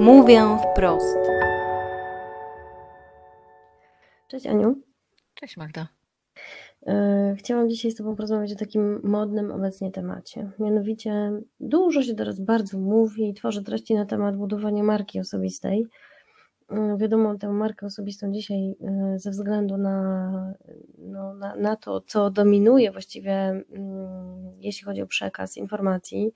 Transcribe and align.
Mówię 0.00 0.42
wprost. 0.72 1.18
Cześć 4.28 4.46
Aniu. 4.46 4.74
Cześć 5.34 5.56
Magda. 5.56 5.88
E, 6.86 7.34
chciałam 7.38 7.70
dzisiaj 7.70 7.90
z 7.90 7.94
Tobą 7.94 8.16
porozmawiać 8.16 8.52
o 8.52 8.56
takim 8.56 9.00
modnym 9.04 9.50
obecnie 9.50 9.90
temacie. 9.90 10.50
Mianowicie 10.58 11.32
dużo 11.60 12.02
się 12.02 12.14
teraz 12.14 12.40
bardzo 12.40 12.78
mówi 12.78 13.28
i 13.28 13.34
tworzy 13.34 13.62
treści 13.62 13.94
na 13.94 14.06
temat 14.06 14.36
budowania 14.36 14.82
marki 14.82 15.20
osobistej. 15.20 15.86
E, 16.70 16.96
Wiadomo, 16.96 17.38
tę 17.38 17.48
markę 17.48 17.86
osobistą 17.86 18.32
dzisiaj 18.32 18.76
e, 18.82 19.18
ze 19.18 19.30
względu 19.30 19.76
na, 19.76 20.54
no, 20.98 21.34
na, 21.34 21.56
na 21.56 21.76
to, 21.76 22.00
co 22.00 22.30
dominuje 22.30 22.92
właściwie, 22.92 23.32
mm, 23.32 24.52
jeśli 24.58 24.84
chodzi 24.84 25.02
o 25.02 25.06
przekaz 25.06 25.56
informacji, 25.56 26.32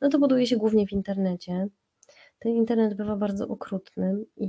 no 0.00 0.08
to 0.08 0.18
buduje 0.18 0.46
się 0.46 0.56
głównie 0.56 0.86
w 0.86 0.92
internecie. 0.92 1.68
Ten 2.44 2.52
internet 2.52 2.94
bywa 2.94 3.16
bardzo 3.16 3.48
okrutny 3.48 4.16
i, 4.36 4.48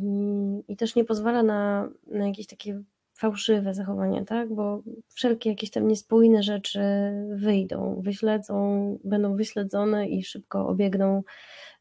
i 0.68 0.78
też 0.78 0.96
nie 0.96 1.06
pozwala 1.06 1.44
na, 1.44 1.90
na 2.08 2.28
jakieś 2.28 2.48
takie 2.48 2.82
fałszywe 3.14 3.74
zachowania, 3.74 4.26
tak? 4.26 4.54
Bo 4.54 4.84
wszelkie 5.14 5.50
jakieś 5.50 5.72
tam 5.72 5.88
niespójne 5.88 6.44
rzeczy 6.44 6.82
wyjdą, 7.30 8.02
wyśledzą, 8.02 9.00
będą 9.04 9.36
wyśledzone 9.36 10.08
i 10.08 10.24
szybko 10.24 10.68
obiegną. 10.68 11.24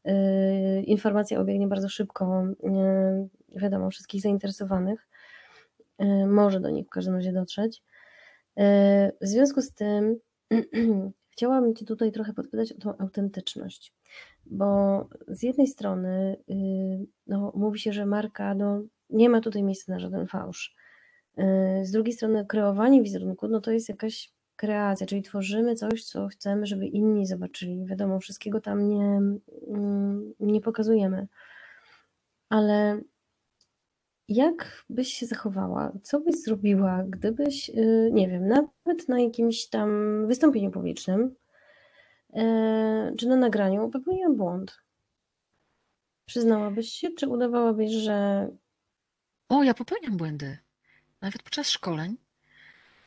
Yy, 0.05 0.13
informacja 0.83 1.39
obiegnie 1.39 1.67
bardzo 1.67 1.89
szybko, 1.89 2.43
yy, 2.63 3.59
wiadomo, 3.61 3.89
wszystkich 3.89 4.21
zainteresowanych. 4.21 5.07
Yy, 5.99 6.27
może 6.27 6.59
do 6.59 6.69
nich 6.69 6.87
w 6.87 6.89
każdym 6.89 7.15
razie 7.15 7.33
dotrzeć. 7.33 7.83
Yy, 8.57 8.63
w 9.21 9.27
związku 9.27 9.61
z 9.61 9.73
tym 9.73 10.19
chciałabym 11.33 11.75
Cię 11.75 11.85
tutaj 11.85 12.11
trochę 12.11 12.33
podpytać 12.33 12.71
o 12.71 12.79
tą 12.79 12.97
autentyczność, 12.97 13.93
bo 14.45 14.99
z 15.27 15.43
jednej 15.43 15.67
strony 15.67 16.37
yy, 16.47 17.05
no, 17.27 17.51
mówi 17.55 17.79
się, 17.79 17.93
że 17.93 18.05
marka 18.05 18.55
no, 18.55 18.83
nie 19.09 19.29
ma 19.29 19.41
tutaj 19.41 19.63
miejsca 19.63 19.93
na 19.93 19.99
żaden 19.99 20.27
fałsz. 20.27 20.75
Z 21.83 21.91
drugiej 21.91 22.13
strony 22.13 22.45
kreowanie 22.45 23.03
wizerunku, 23.03 23.47
no 23.47 23.61
to 23.61 23.71
jest 23.71 23.89
jakaś 23.89 24.33
kreacja, 24.55 25.07
czyli 25.07 25.21
tworzymy 25.21 25.75
coś, 25.75 26.03
co 26.03 26.27
chcemy, 26.27 26.65
żeby 26.65 26.87
inni 26.87 27.27
zobaczyli. 27.27 27.85
Wiadomo, 27.85 28.19
wszystkiego 28.19 28.61
tam 28.61 28.89
nie, 28.89 29.21
nie 30.39 30.61
pokazujemy. 30.61 31.27
Ale 32.49 33.01
jak 34.27 34.85
byś 34.89 35.13
się 35.13 35.25
zachowała? 35.25 35.91
Co 36.03 36.19
byś 36.19 36.43
zrobiła, 36.43 37.03
gdybyś, 37.09 37.71
nie 38.11 38.29
wiem, 38.29 38.47
nawet 38.47 39.09
na 39.09 39.21
jakimś 39.21 39.67
tam 39.67 39.89
wystąpieniu 40.27 40.71
publicznym 40.71 41.35
czy 43.17 43.27
na 43.27 43.35
nagraniu 43.35 43.89
popełniła 43.89 44.29
błąd? 44.33 44.77
Przyznałabyś 46.25 46.91
się, 46.91 47.11
czy 47.11 47.27
udawałabyś, 47.27 47.91
że. 47.91 48.47
O, 49.49 49.63
ja 49.63 49.73
popełniam 49.73 50.17
błędy. 50.17 50.57
Nawet 51.21 51.43
podczas 51.43 51.69
szkoleń 51.69 52.17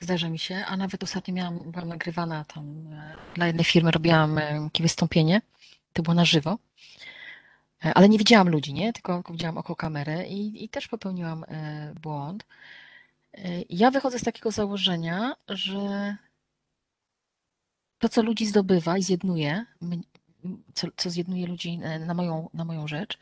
zdarza 0.01 0.29
mi 0.29 0.39
się, 0.39 0.65
a 0.67 0.77
nawet 0.77 1.03
ostatnio 1.03 1.35
miałam, 1.35 1.59
byłam 1.59 1.89
nagrywana 1.89 2.45
tam 2.45 2.87
e, 2.93 3.15
dla 3.35 3.47
jednej 3.47 3.65
firmy, 3.65 3.91
robiłam 3.91 4.39
e, 4.39 4.61
takie 4.65 4.83
wystąpienie, 4.83 5.43
to 5.93 6.03
było 6.03 6.15
na 6.15 6.25
żywo, 6.25 6.59
e, 7.85 7.95
ale 7.95 8.09
nie 8.09 8.19
widziałam 8.19 8.49
ludzi, 8.49 8.75
nie? 8.75 8.93
Tylko, 8.93 9.15
tylko 9.15 9.33
widziałam 9.33 9.59
oko 9.59 9.77
kamery 9.77 10.27
i, 10.29 10.65
i 10.65 10.69
też 10.69 10.89
popełniłam 10.89 11.45
błąd. 12.03 12.47
Ja 13.69 13.91
wychodzę 13.91 14.19
z 14.19 14.23
takiego 14.23 14.51
założenia, 14.51 15.35
że 15.49 16.17
to, 17.99 18.09
co 18.09 18.23
ludzi 18.23 18.47
zdobywa 18.47 18.99
i 18.99 19.03
zjednuje, 19.03 19.67
co, 20.75 20.87
co 20.97 21.11
zjednuje 21.11 21.47
ludzi 21.47 21.79
na 21.79 22.15
moją, 22.15 22.51
na 22.55 22.65
moją 22.65 22.89
rzecz, 22.89 23.19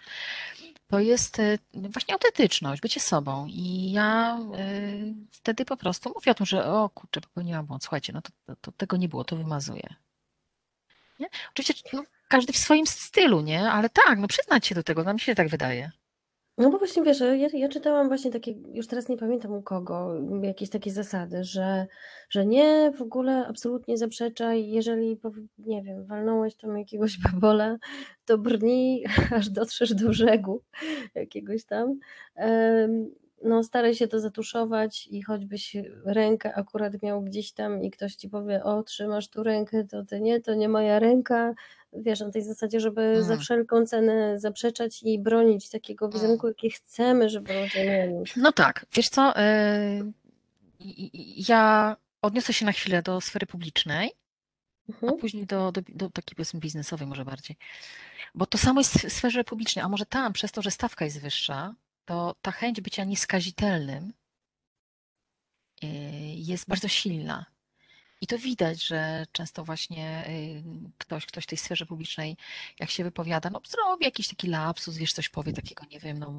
to 0.89 1.01
jest 1.01 1.39
e, 1.39 1.59
właśnie 1.75 2.15
autentyczność, 2.15 2.83
bycie 2.83 3.01
sobą. 3.01 3.47
I 3.47 3.93
ja 3.93 4.39
y, 4.59 5.15
wtedy 5.31 5.65
po 5.65 5.77
prostu 5.77 6.13
mówię 6.15 6.33
o 6.33 6.35
tym, 6.35 6.47
że 6.47 6.67
o 6.67 6.89
kurczę, 6.89 7.21
popełniłam 7.21 7.67
błąd, 7.67 7.83
słuchajcie, 7.83 8.13
no 8.13 8.23
to, 8.23 8.31
to, 8.47 8.57
to 8.57 8.73
tego 8.73 8.97
nie 8.97 9.09
było, 9.09 9.25
to 9.25 9.37
wymazuję. 9.37 9.95
Nie? 11.21 11.29
Oczywiście 11.51 11.89
no, 11.93 12.05
każdy 12.29 12.53
w 12.53 12.59
swoim 12.59 12.87
stylu, 12.87 13.41
nie? 13.41 13.71
Ale 13.71 13.91
tak, 13.91 14.19
no 14.19 14.29
przyznać 14.29 14.67
się 14.67 14.75
do 14.75 14.83
tego, 14.83 15.05
nam 15.05 15.19
się 15.19 15.35
tak 15.35 15.49
wydaje. 15.49 15.91
No 16.59 16.71
bo 16.71 16.79
właśnie 16.79 17.03
wiesz, 17.03 17.21
ja, 17.21 17.49
ja 17.53 17.69
czytałam 17.69 18.09
właśnie 18.09 18.31
takie, 18.31 18.55
już 18.73 18.87
teraz 18.87 19.09
nie 19.09 19.17
pamiętam 19.17 19.53
u 19.53 19.63
kogo, 19.63 20.15
jakieś 20.43 20.71
takie 20.71 20.91
zasady, 20.91 21.45
że, 21.45 21.87
że 22.31 22.47
nie, 22.47 22.93
w 22.99 23.03
ogóle 23.03 23.47
absolutnie 23.47 23.99
zaprzeczaj, 23.99 24.69
jeżeli, 24.69 25.21
nie 25.59 25.83
wiem, 25.83 26.07
walnąłeś 26.07 26.55
tam 26.55 26.79
jakiegoś 26.79 27.19
babola, 27.33 27.77
to 28.25 28.39
brnij, 28.39 29.05
aż 29.37 29.51
dotrzesz 29.51 29.95
do 29.95 30.09
brzegu 30.09 30.63
jakiegoś 31.15 31.65
tam. 31.65 31.99
No 33.45 33.63
staraj 33.63 33.95
się 33.95 34.09
to 34.09 34.21
zatuszować 34.21 35.07
i 35.11 35.23
choćbyś 35.23 35.77
rękę 36.05 36.55
akurat 36.55 37.03
miał 37.03 37.23
gdzieś 37.23 37.53
tam 37.53 37.83
i 37.83 37.91
ktoś 37.91 38.15
ci 38.15 38.29
powie, 38.29 38.65
o 38.65 38.83
trzymasz 38.83 39.29
tu 39.29 39.43
rękę, 39.43 39.85
to 39.85 40.05
ty 40.05 40.21
nie, 40.21 40.41
to 40.41 40.55
nie 40.55 40.69
moja 40.69 40.99
ręka, 40.99 41.55
wiesz, 41.93 42.21
na 42.21 42.31
tej 42.31 42.43
zasadzie, 42.43 42.81
żeby 42.81 43.03
mm. 43.03 43.25
za 43.25 43.37
wszelką 43.37 43.87
cenę 43.87 44.41
zaprzeczać 44.41 45.03
i 45.03 45.19
bronić 45.19 45.71
takiego 45.71 46.09
wizerunku, 46.09 46.47
mm. 46.47 46.55
jaki 46.57 46.71
chcemy, 46.71 47.29
żeby 47.29 47.61
ludzie 47.61 47.85
mieli. 47.85 48.15
No 48.37 48.53
tak, 48.53 48.87
wiesz 48.93 49.09
co, 49.09 49.35
yy, 49.37 50.13
ja 51.49 51.97
odniosę 52.23 52.53
się 52.53 52.67
na 52.67 52.73
chwilę 52.73 53.03
do 53.03 53.21
sfery 53.21 53.47
publicznej, 53.47 54.11
mhm. 54.89 55.13
a 55.13 55.17
później 55.17 55.47
do, 55.47 55.73
do, 55.73 55.81
do 55.89 56.11
takiej 56.11 56.37
powiedzmy 56.37 56.61
biznesowej 56.61 57.07
może 57.07 57.25
bardziej. 57.25 57.57
Bo 58.35 58.47
to 58.47 58.59
samo 58.59 58.81
jest 58.81 58.93
w 58.93 59.13
sferze 59.13 59.45
publicznej, 59.45 59.85
a 59.85 59.89
może 59.89 60.07
tam, 60.07 60.33
przez 60.33 60.53
to, 60.53 60.63
że 60.63 60.71
stawka 60.71 61.05
jest 61.05 61.21
wyższa, 61.21 61.75
to 62.07 62.35
ta 62.43 62.53
chęć 62.53 62.81
bycia 62.81 63.05
nieskazitelnym 63.05 64.13
yy, 65.83 65.91
jest 66.35 66.69
bardzo 66.69 66.89
silna. 66.89 67.47
I 68.21 68.27
to 68.27 68.39
widać, 68.39 68.83
że 68.83 69.27
często 69.33 69.65
właśnie 69.65 70.29
y, 70.29 70.63
ktoś, 70.99 71.27
ktoś 71.27 71.45
w 71.45 71.47
tej 71.47 71.59
sferze 71.59 71.87
publicznej, 71.87 72.37
jak 72.81 72.91
się 72.91 73.05
wypowiada, 73.05 73.51
no 73.51 73.61
zrobi 73.69 74.05
jakiś 74.05 74.29
taki 74.29 74.47
lapsus, 74.49 74.97
wiesz, 74.97 75.13
coś 75.13 75.29
powie 75.29 75.53
takiego, 75.53 75.85
nie 75.91 76.01
wiem, 76.01 76.19
no, 76.19 76.33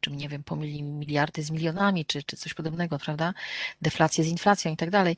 czym, 0.00 0.16
nie 0.16 0.28
wiem, 0.28 0.42
pomyli 0.44 0.82
miliardy 0.82 1.42
z 1.42 1.50
milionami, 1.50 2.04
czy, 2.04 2.22
czy 2.22 2.36
coś 2.36 2.54
podobnego, 2.54 2.98
prawda? 2.98 3.34
Deflację 3.82 4.24
z 4.24 4.28
inflacją 4.28 4.72
i 4.72 4.76
tak 4.76 4.90
dalej. 4.90 5.16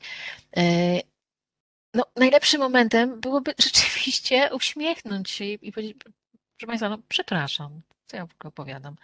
Y, 0.57 1.01
no, 1.93 2.05
najlepszym 2.15 2.61
momentem 2.61 3.19
byłoby 3.21 3.53
rzeczywiście 3.65 4.49
uśmiechnąć 4.53 5.29
się 5.29 5.45
i, 5.45 5.67
i 5.67 5.71
powiedzieć, 5.71 5.97
proszę 6.57 6.67
Państwa, 6.67 6.89
no 6.89 6.97
przepraszam, 7.07 7.81
co 8.07 8.17
ja 8.17 8.25
w 8.25 8.45
opowiadam. 8.45 8.95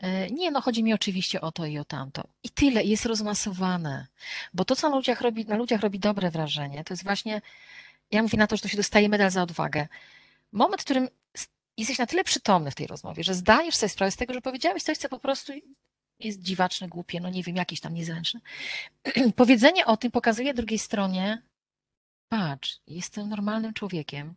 E, 0.00 0.30
nie, 0.30 0.50
no 0.50 0.60
chodzi 0.60 0.82
mi 0.82 0.94
oczywiście 0.94 1.40
o 1.40 1.52
to 1.52 1.66
i 1.66 1.78
o 1.78 1.84
tamto. 1.84 2.24
I 2.42 2.50
tyle, 2.50 2.84
jest 2.84 3.06
rozmasowane. 3.06 4.06
Bo 4.54 4.64
to, 4.64 4.76
co 4.76 4.90
na 4.90 4.96
ludziach 4.96 5.20
robi, 5.20 5.46
na 5.46 5.56
ludziach 5.56 5.80
robi 5.80 5.98
dobre 5.98 6.30
wrażenie, 6.30 6.84
to 6.84 6.94
jest 6.94 7.04
właśnie, 7.04 7.42
ja 8.10 8.22
mówię 8.22 8.38
na 8.38 8.46
to, 8.46 8.56
że 8.56 8.62
to 8.62 8.68
się 8.68 8.76
dostaje 8.76 9.08
medal 9.08 9.30
za 9.30 9.42
odwagę. 9.42 9.88
Moment, 10.52 10.82
w 10.82 10.84
którym 10.84 11.08
jesteś 11.76 11.98
na 11.98 12.06
tyle 12.06 12.24
przytomny 12.24 12.70
w 12.70 12.74
tej 12.74 12.86
rozmowie, 12.86 13.24
że 13.24 13.34
zdajesz 13.34 13.76
sobie 13.76 13.90
sprawę 13.90 14.10
z 14.10 14.16
tego, 14.16 14.34
że 14.34 14.40
powiedziałeś 14.40 14.82
coś, 14.82 14.98
co 14.98 15.08
po 15.08 15.18
prostu 15.18 15.52
jest 16.20 16.42
dziwaczne, 16.42 16.88
głupie, 16.88 17.20
no 17.20 17.30
nie 17.30 17.42
wiem, 17.42 17.56
jakieś 17.56 17.80
tam 17.80 17.94
niezręczne. 17.94 18.40
Powiedzenie 19.36 19.86
o 19.86 19.96
tym 19.96 20.10
pokazuje 20.10 20.54
drugiej 20.54 20.78
stronie, 20.78 21.42
patrz, 22.28 22.78
jestem 22.86 23.28
normalnym 23.28 23.74
człowiekiem, 23.74 24.34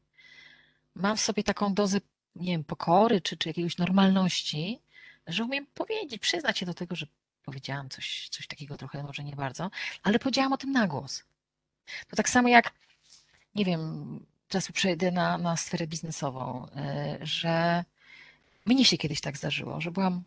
mam 0.95 1.17
w 1.17 1.21
sobie 1.21 1.43
taką 1.43 1.73
dozę, 1.73 2.01
nie 2.35 2.51
wiem, 2.51 2.63
pokory 2.63 3.21
czy, 3.21 3.37
czy 3.37 3.49
jakiegoś 3.49 3.77
normalności, 3.77 4.79
że 5.27 5.43
umiem 5.43 5.65
powiedzieć, 5.73 6.21
przyznać 6.21 6.57
się 6.57 6.65
do 6.65 6.73
tego, 6.73 6.95
że 6.95 7.07
powiedziałam 7.43 7.89
coś, 7.89 8.29
coś 8.29 8.47
takiego 8.47 8.77
trochę, 8.77 9.03
może 9.03 9.23
nie 9.23 9.35
bardzo, 9.35 9.71
ale 10.03 10.19
powiedziałam 10.19 10.53
o 10.53 10.57
tym 10.57 10.71
na 10.71 10.87
głos. 10.87 11.23
To 12.07 12.15
tak 12.15 12.29
samo 12.29 12.47
jak, 12.47 12.73
nie 13.55 13.65
wiem, 13.65 14.19
teraz 14.47 14.71
przejdę 14.71 15.11
na, 15.11 15.37
na 15.37 15.57
sferę 15.57 15.87
biznesową, 15.87 16.67
e, 16.75 17.17
że 17.21 17.85
mnie 18.65 18.85
się 18.85 18.97
kiedyś 18.97 19.21
tak 19.21 19.37
zdarzyło, 19.37 19.81
że 19.81 19.91
byłam 19.91 20.23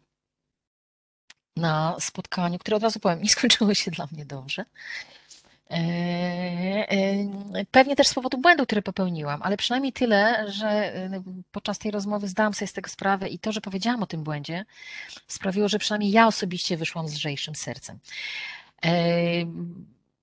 na 1.57 1.97
spotkaniu, 2.01 2.59
które 2.59 2.77
od 2.77 2.83
razu 2.83 3.01
powiem, 3.01 3.23
nie 3.25 3.29
skończyło 3.29 3.75
się 3.75 3.91
dla 3.91 4.09
mnie 4.13 4.25
dobrze. 4.25 4.65
E, 5.71 5.77
e, 6.91 7.65
pewnie 7.71 7.97
też 7.97 8.09
z 8.09 8.15
powodu 8.15 8.39
błędu, 8.39 8.67
który 8.67 8.83
popełniłam, 8.83 9.43
ale 9.43 9.57
przynajmniej 9.57 9.93
tyle, 9.93 10.53
że 10.53 10.69
e, 10.69 11.23
podczas 11.53 11.79
tej 11.79 11.91
rozmowy 11.91 12.29
zdałam 12.29 12.55
sobie 12.55 12.67
z 12.67 12.73
tego 12.73 12.91
sprawę 12.91 13.29
i 13.29 13.39
to, 13.39 13.53
że 13.53 13.61
powiedziałam 13.61 14.03
o 14.03 14.07
tym 14.07 14.25
błędzie, 14.25 14.65
sprawiło, 15.27 15.69
że 15.69 15.79
przynajmniej 15.79 16.13
ja 16.13 16.27
osobiście 16.27 16.77
wyszłam 16.77 17.09
z 17.09 17.15
lżejszym 17.15 17.55
sercem. 17.55 17.99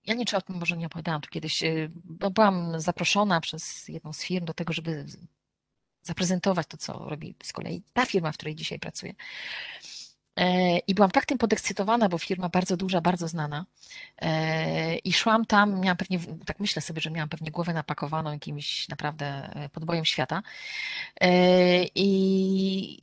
Ja 0.05 0.13
nie 0.13 0.25
czy 0.25 0.37
o 0.37 0.41
tym 0.41 0.55
może 0.55 0.77
nie 0.77 0.85
opowiadałam 0.85 1.21
tu 1.21 1.29
kiedyś, 1.29 1.63
bo 1.93 2.31
byłam 2.31 2.79
zaproszona 2.79 3.41
przez 3.41 3.87
jedną 3.87 4.13
z 4.13 4.23
firm 4.23 4.45
do 4.45 4.53
tego, 4.53 4.73
żeby 4.73 5.05
zaprezentować 6.01 6.67
to, 6.67 6.77
co 6.77 6.93
robi 7.09 7.35
z 7.43 7.53
kolei 7.53 7.83
ta 7.93 8.05
firma, 8.05 8.31
w 8.31 8.37
której 8.37 8.55
dzisiaj 8.55 8.79
pracuję. 8.79 9.13
E, 10.35 10.77
I 10.77 10.93
byłam 10.93 11.11
tak 11.11 11.25
tym 11.25 11.37
podekscytowana, 11.37 12.09
bo 12.09 12.17
firma 12.17 12.49
bardzo 12.49 12.77
duża, 12.77 13.01
bardzo 13.01 13.27
znana. 13.27 13.65
E, 14.21 14.95
I 14.95 15.13
szłam 15.13 15.45
tam, 15.45 15.79
miałam 15.79 15.97
pewnie, 15.97 16.19
tak 16.45 16.59
myślę 16.59 16.81
sobie, 16.81 17.01
że 17.01 17.11
miałam 17.11 17.29
pewnie 17.29 17.51
głowę 17.51 17.73
napakowaną 17.73 18.31
jakimś 18.31 18.89
naprawdę 18.89 19.25
e, 19.25 19.69
podbojem 19.69 20.05
świata. 20.05 20.43
I, 21.95 22.07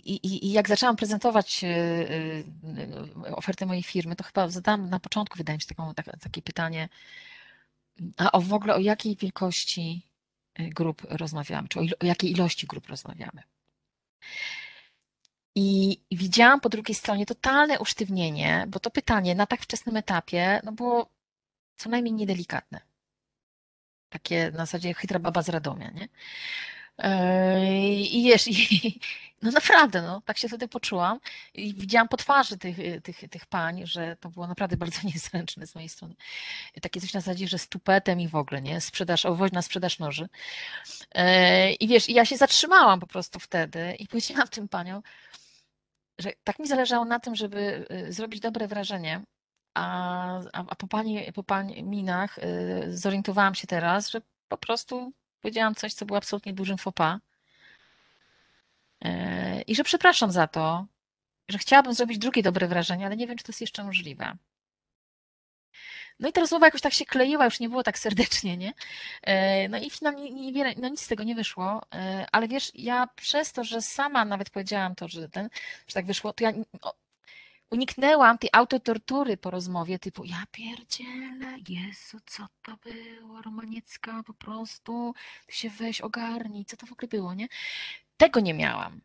i, 0.04 0.46
i 0.46 0.52
jak 0.52 0.68
zaczęłam 0.68 0.96
prezentować 0.96 1.64
ofertę 3.32 3.66
mojej 3.66 3.82
firmy, 3.82 4.16
to 4.16 4.24
chyba 4.24 4.48
zadałam 4.48 4.90
na 4.90 5.00
początku, 5.00 5.38
wydaje 5.38 5.56
mi 5.56 5.62
się, 5.62 5.68
taką, 5.68 5.94
tak, 5.94 6.06
takie 6.20 6.42
pytanie, 6.42 6.88
a 8.16 8.32
o 8.32 8.40
w 8.40 8.52
ogóle 8.52 8.74
o 8.74 8.78
jakiej 8.78 9.16
wielkości 9.16 10.06
grup 10.58 11.06
rozmawiamy, 11.10 11.68
czy 11.68 11.80
o, 11.80 11.82
o 12.00 12.06
jakiej 12.06 12.30
ilości 12.30 12.66
grup 12.66 12.86
rozmawiamy. 12.86 13.42
I 15.54 16.00
widziałam 16.10 16.60
po 16.60 16.68
drugiej 16.68 16.94
stronie 16.94 17.26
totalne 17.26 17.78
usztywnienie, 17.78 18.64
bo 18.68 18.80
to 18.80 18.90
pytanie 18.90 19.34
na 19.34 19.46
tak 19.46 19.62
wczesnym 19.62 19.96
etapie 19.96 20.60
no 20.64 20.72
było 20.72 21.10
co 21.76 21.88
najmniej 21.88 22.14
niedelikatne. 22.14 22.80
Takie 24.08 24.50
na 24.50 24.58
zasadzie 24.58 24.94
chytra 24.94 25.18
baba 25.18 25.42
z 25.42 25.48
Radomia, 25.48 25.90
nie? 25.90 26.08
I 28.10 28.22
wiesz, 28.24 28.48
i, 28.48 29.00
no 29.42 29.50
naprawdę, 29.50 30.02
no, 30.02 30.22
tak 30.24 30.38
się 30.38 30.48
wtedy 30.48 30.68
poczułam 30.68 31.20
i 31.54 31.74
widziałam 31.74 32.08
po 32.08 32.16
twarzy 32.16 32.58
tych, 32.58 32.76
tych, 33.02 33.30
tych 33.30 33.46
pań, 33.46 33.86
że 33.86 34.16
to 34.20 34.28
było 34.28 34.46
naprawdę 34.46 34.76
bardzo 34.86 35.00
niezręczne 35.04 35.66
z 35.66 35.74
mojej 35.74 35.88
strony. 35.88 36.14
Takie 36.82 37.00
coś 37.00 37.14
na 37.14 37.20
zasadzie, 37.20 37.48
że 37.48 37.58
z 37.58 37.68
tupetem 37.68 38.20
i 38.20 38.28
w 38.28 38.34
ogóle, 38.34 38.62
nie? 38.62 38.80
Sprzedaż, 38.80 39.26
owoźna 39.26 39.62
sprzedaż 39.62 39.98
noży. 39.98 40.28
I 41.80 41.88
wiesz, 41.88 42.08
i 42.08 42.14
ja 42.14 42.24
się 42.24 42.36
zatrzymałam 42.36 43.00
po 43.00 43.06
prostu 43.06 43.40
wtedy 43.40 43.94
i 43.98 44.06
powiedziałam 44.06 44.48
tym 44.48 44.68
paniom, 44.68 45.02
że 46.20 46.32
tak 46.44 46.58
mi 46.58 46.66
zależało 46.66 47.04
na 47.04 47.20
tym, 47.20 47.34
żeby 47.36 47.86
y, 48.08 48.12
zrobić 48.12 48.40
dobre 48.40 48.68
wrażenie, 48.68 49.22
a, 49.74 50.40
a 50.52 50.76
po, 50.76 50.86
pani, 50.86 51.32
po 51.32 51.42
pani 51.42 51.82
minach 51.82 52.38
y, 52.38 52.96
zorientowałam 52.96 53.54
się 53.54 53.66
teraz, 53.66 54.10
że 54.10 54.20
po 54.48 54.58
prostu 54.58 55.12
powiedziałam 55.40 55.74
coś, 55.74 55.94
co 55.94 56.06
było 56.06 56.16
absolutnie 56.16 56.52
dużym 56.52 56.78
fopa 56.78 57.20
e, 59.04 59.62
i 59.62 59.74
że 59.74 59.84
przepraszam 59.84 60.32
za 60.32 60.46
to, 60.46 60.86
że 61.48 61.58
chciałabym 61.58 61.94
zrobić 61.94 62.18
drugie 62.18 62.42
dobre 62.42 62.68
wrażenie, 62.68 63.06
ale 63.06 63.16
nie 63.16 63.26
wiem, 63.26 63.36
czy 63.38 63.44
to 63.44 63.52
jest 63.52 63.60
jeszcze 63.60 63.84
możliwe. 63.84 64.36
No 66.20 66.28
i 66.28 66.32
ta 66.32 66.40
rozmowa 66.40 66.66
jakoś 66.66 66.80
tak 66.80 66.92
się 66.92 67.04
kleiła, 67.04 67.44
już 67.44 67.60
nie 67.60 67.68
było 67.68 67.82
tak 67.82 67.98
serdecznie, 67.98 68.56
nie? 68.56 68.72
E, 69.22 69.68
no 69.68 69.78
i 69.78 69.90
finalnie 69.90 70.30
niewiele, 70.30 70.74
no 70.76 70.88
nic 70.88 71.00
z 71.00 71.08
tego 71.08 71.22
nie 71.24 71.34
wyszło, 71.34 71.82
e, 71.94 72.26
ale 72.32 72.48
wiesz, 72.48 72.72
ja 72.74 73.06
przez 73.16 73.52
to, 73.52 73.64
że 73.64 73.82
sama 73.82 74.24
nawet 74.24 74.50
powiedziałam 74.50 74.94
to, 74.94 75.08
że 75.08 75.28
ten, 75.28 75.50
że 75.86 75.94
tak 75.94 76.06
wyszło, 76.06 76.32
to 76.32 76.44
ja 76.44 76.52
uniknęłam 77.70 78.38
tej 78.38 78.50
autotortury 78.52 79.36
po 79.36 79.50
rozmowie, 79.50 79.98
typu 79.98 80.24
ja 80.24 80.44
pierdzielę, 80.52 81.58
Jezu, 81.68 82.18
co 82.26 82.46
to 82.62 82.76
było, 82.76 83.42
Romaniecka, 83.42 84.22
po 84.22 84.34
prostu, 84.34 85.14
ty 85.46 85.54
się 85.56 85.70
weź, 85.70 86.00
ogarnij, 86.00 86.64
co 86.64 86.76
to 86.76 86.86
w 86.86 86.92
ogóle 86.92 87.08
było, 87.08 87.34
nie? 87.34 87.48
Tego 88.16 88.40
nie 88.40 88.54
miałam. 88.54 89.00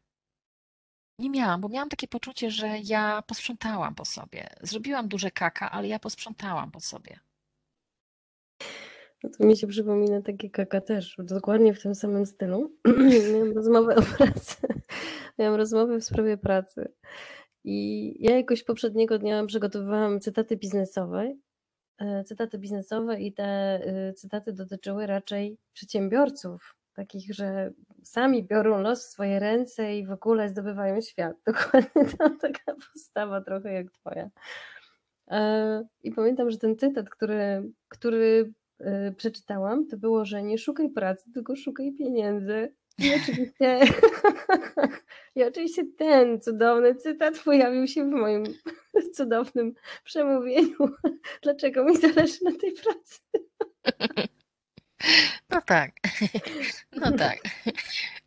Nie 1.20 1.30
miałam, 1.30 1.62
bo 1.62 1.70
miałam 1.70 1.90
takie 1.90 2.08
poczucie, 2.08 2.52
że 2.52 2.68
ja 2.84 3.24
posprzątałam 3.28 3.96
po 3.96 4.06
sobie. 4.06 4.50
Zrobiłam 4.62 5.08
duże 5.08 5.32
kaka, 5.32 5.72
ale 5.72 5.88
ja 5.88 6.00
posprzątałam 6.00 6.72
po 6.72 6.80
sobie. 6.80 7.20
No 9.24 9.30
to 9.38 9.46
mi 9.46 9.58
się 9.58 9.68
przypomina 9.68 10.22
takie 10.22 10.50
kaka 10.50 10.82
też, 10.82 11.16
dokładnie 11.20 11.74
w 11.74 11.82
tym 11.82 11.96
samym 11.96 12.26
stylu. 12.26 12.72
Miałam 13.34 13.52
rozmowę 13.56 13.96
o 13.96 14.02
pracy. 14.02 14.56
Miałam 15.40 15.56
rozmowę 15.56 16.00
w 16.00 16.04
sprawie 16.04 16.38
pracy. 16.38 16.94
I 17.64 18.16
ja 18.20 18.38
jakoś 18.38 18.64
poprzedniego 18.64 19.20
dnia 19.20 19.46
przygotowywałam 19.46 20.20
cytaty 20.20 20.58
biznesowe. 20.58 21.36
E, 22.00 22.24
cytaty 22.24 22.58
biznesowe 22.58 23.22
i 23.22 23.34
te 23.34 23.44
e, 23.44 24.14
cytaty 24.14 24.54
dotyczyły 24.54 25.08
raczej 25.08 25.58
przedsiębiorców, 25.74 26.76
takich, 26.96 27.34
że 27.34 27.72
sami 28.04 28.44
biorą 28.44 28.82
los 28.82 29.08
w 29.08 29.10
swoje 29.10 29.40
ręce 29.40 29.98
i 29.98 30.06
w 30.06 30.12
ogóle 30.12 30.50
zdobywają 30.50 31.02
świat. 31.02 31.38
Dokładnie 31.48 32.06
to 32.18 32.30
taka 32.30 32.76
postawa 32.94 33.42
trochę 33.42 33.74
jak 33.74 33.92
twoja. 33.92 34.30
E, 35.32 35.88
I 36.04 36.12
pamiętam, 36.12 36.52
że 36.52 36.58
ten 36.58 36.78
cytat, 36.78 37.10
który, 37.10 37.72
który 37.88 38.54
e, 38.80 39.12
przeczytałam, 39.12 39.88
to 39.88 39.98
było, 39.98 40.26
że 40.26 40.44
nie 40.44 40.58
szukaj 40.58 40.90
pracy, 40.90 41.32
tylko 41.34 41.56
szukaj 41.56 41.94
pieniędzy. 41.94 42.74
I 42.98 43.12
oczywiście, 43.22 43.80
I 45.36 45.44
oczywiście 45.44 45.84
ten 45.98 46.42
cudowny 46.42 46.96
cytat 46.96 47.40
pojawił 47.40 47.88
się 47.88 48.04
w 48.04 48.12
moim 48.12 48.44
cudownym 49.16 49.74
przemówieniu. 50.04 50.78
Dlaczego 51.42 51.84
mi 51.84 51.98
zależy 51.98 52.44
na 52.44 52.52
tej 52.52 52.72
pracy? 52.72 53.20
No 55.50 55.62
tak. 55.62 55.92
No 56.92 57.12
tak. 57.12 57.38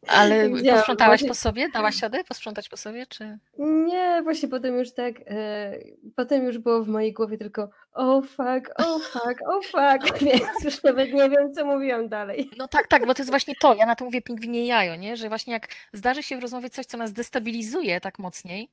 Ale 0.07 0.51
posprzątałaś 0.75 1.25
po 1.25 1.35
sobie? 1.35 1.69
Dałaś 1.69 2.03
radę 2.03 2.25
posprzątać 2.25 2.69
po 2.69 2.77
sobie, 2.77 3.07
czy? 3.07 3.39
Nie, 3.59 4.21
właśnie 4.23 4.49
potem 4.49 4.79
już 4.79 4.93
tak, 4.93 5.15
e, 5.27 5.79
potem 6.17 6.45
już 6.45 6.59
było 6.59 6.85
w 6.85 6.89
mojej 6.89 7.13
głowie 7.13 7.39
tylko 7.39 7.71
oh 7.93 8.27
fuck, 8.27 8.71
oh 8.77 8.99
fuck, 8.99 9.43
oh 9.47 9.61
fuck, 9.63 10.19
więc 10.23 10.65
już 10.65 10.83
nawet 10.83 11.13
nie 11.13 11.31
wiem, 11.31 11.55
co 11.55 11.65
mówiłam 11.65 12.09
dalej. 12.09 12.51
No 12.57 12.69
tak, 12.69 12.87
tak, 12.87 13.07
bo 13.07 13.15
to 13.15 13.23
jest 13.23 13.31
właśnie 13.31 13.55
to, 13.61 13.75
ja 13.75 13.87
na 13.87 13.95
to 13.95 14.05
mówię 14.05 14.23
pingwinie 14.23 14.67
jajo, 14.67 14.97
nie? 14.97 15.17
Że 15.17 15.29
właśnie 15.29 15.53
jak 15.53 15.69
zdarzy 15.93 16.23
się 16.23 16.37
w 16.37 16.43
rozmowie 16.43 16.71
coś, 16.71 16.87
co 16.87 16.97
nas 16.97 17.13
destabilizuje 17.13 18.01
tak 18.01 18.19
mocniej, 18.19 18.71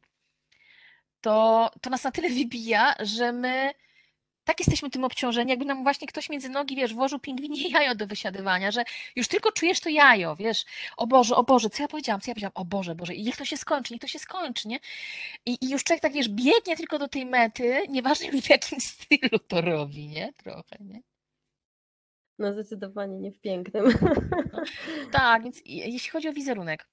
to, 1.21 1.69
to 1.81 1.89
nas 1.89 2.03
na 2.03 2.11
tyle 2.11 2.29
wybija, 2.29 2.95
że 2.99 3.31
my 3.31 3.73
tak 4.45 4.59
jesteśmy 4.59 4.89
tym 4.89 5.03
obciążeni, 5.03 5.49
jakby 5.49 5.65
nam 5.65 5.83
właśnie 5.83 6.07
ktoś 6.07 6.29
między 6.29 6.49
nogi, 6.49 6.75
wiesz, 6.75 6.93
włożył 6.93 7.19
pingwinie 7.19 7.69
jajo 7.79 7.95
do 7.95 8.07
wysiadywania, 8.07 8.71
że 8.71 8.83
już 9.15 9.27
tylko 9.27 9.51
czujesz 9.51 9.79
to 9.79 9.89
jajo, 9.89 10.35
wiesz, 10.35 10.65
o 10.97 11.07
Boże, 11.07 11.35
o 11.35 11.43
Boże, 11.43 11.69
co 11.69 11.83
ja 11.83 11.87
powiedziałam, 11.87 12.21
co 12.21 12.31
ja 12.31 12.35
powiedziałam, 12.35 12.51
o 12.55 12.65
Boże, 12.65 12.95
Boże, 12.95 13.13
i 13.13 13.23
niech 13.23 13.37
to 13.37 13.45
się 13.45 13.57
skończy, 13.57 13.93
niech 13.93 14.01
to 14.01 14.07
się 14.07 14.19
skończy, 14.19 14.67
nie? 14.67 14.79
I, 15.45 15.57
i 15.61 15.69
już 15.69 15.83
człowiek 15.83 16.01
tak, 16.01 16.13
wiesz, 16.13 16.29
biegnie 16.29 16.77
tylko 16.77 16.99
do 16.99 17.07
tej 17.07 17.25
mety, 17.25 17.81
nieważne 17.89 18.41
w 18.41 18.49
jakim 18.49 18.81
stylu 18.81 19.39
to 19.47 19.61
robi, 19.61 20.07
nie? 20.07 20.33
Trochę, 20.33 20.77
nie? 20.79 21.01
No 22.39 22.53
zdecydowanie 22.53 23.19
nie 23.19 23.31
w 23.31 23.39
pięknym. 23.39 23.85
No, 24.53 24.61
tak, 25.11 25.43
więc 25.43 25.61
jeśli 25.65 26.11
chodzi 26.11 26.29
o 26.29 26.33
wizerunek, 26.33 26.89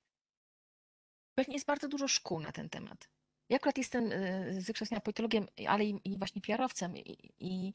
pewnie 1.34 1.54
jest 1.54 1.66
bardzo 1.66 1.88
dużo 1.88 2.08
szkół 2.08 2.40
na 2.40 2.52
ten 2.52 2.68
temat. 2.68 3.08
Ja 3.48 3.56
akurat 3.56 3.78
jestem 3.78 4.12
e, 4.12 4.60
z 4.60 4.66
wykształcenia 4.66 5.00
politologiem, 5.00 5.46
ale 5.68 5.84
i, 5.84 6.00
i 6.04 6.18
właśnie 6.18 6.42
PR-owcem 6.42 6.96
i, 6.96 7.30
i, 7.40 7.72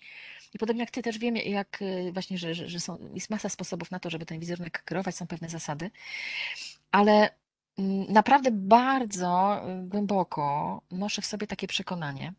i, 0.53 0.59
podobnie 0.59 0.81
jak 0.81 0.91
ty 0.91 1.01
też 1.01 1.17
wiem, 1.17 1.35
jak 1.35 1.81
e, 1.81 2.11
właśnie, 2.11 2.37
że, 2.37 2.55
że, 2.55 2.79
są, 2.79 3.09
jest 3.13 3.29
masa 3.29 3.49
sposobów 3.49 3.91
na 3.91 3.99
to, 3.99 4.09
żeby 4.09 4.25
ten 4.25 4.39
wizerunek 4.39 4.83
kierować, 4.85 5.15
są 5.15 5.27
pewne 5.27 5.49
zasady, 5.49 5.91
ale 6.91 7.29
mm, 7.77 8.13
naprawdę 8.13 8.51
bardzo 8.51 9.61
e, 9.69 9.83
głęboko 9.83 10.81
noszę 10.91 11.21
w 11.21 11.25
sobie 11.25 11.47
takie 11.47 11.67
przekonanie, 11.67 12.33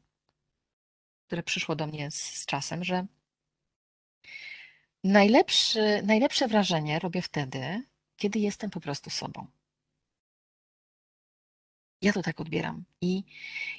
które 1.27 1.43
przyszło 1.43 1.77
do 1.77 1.87
mnie 1.87 2.11
z, 2.11 2.23
z 2.23 2.47
czasem, 2.47 2.85
że 2.85 3.07
najlepszy, 5.05 6.03
najlepsze 6.03 6.49
wrażenie 6.49 6.99
robię 6.99 7.23
wtedy, 7.23 7.83
kiedy 8.17 8.39
jestem 8.39 8.71
po 8.71 8.81
prostu 8.81 9.11
sobą. 9.11 9.47
Ja 12.03 12.13
to 12.13 12.23
tak 12.23 12.41
odbieram. 12.41 12.85
I, 13.01 13.25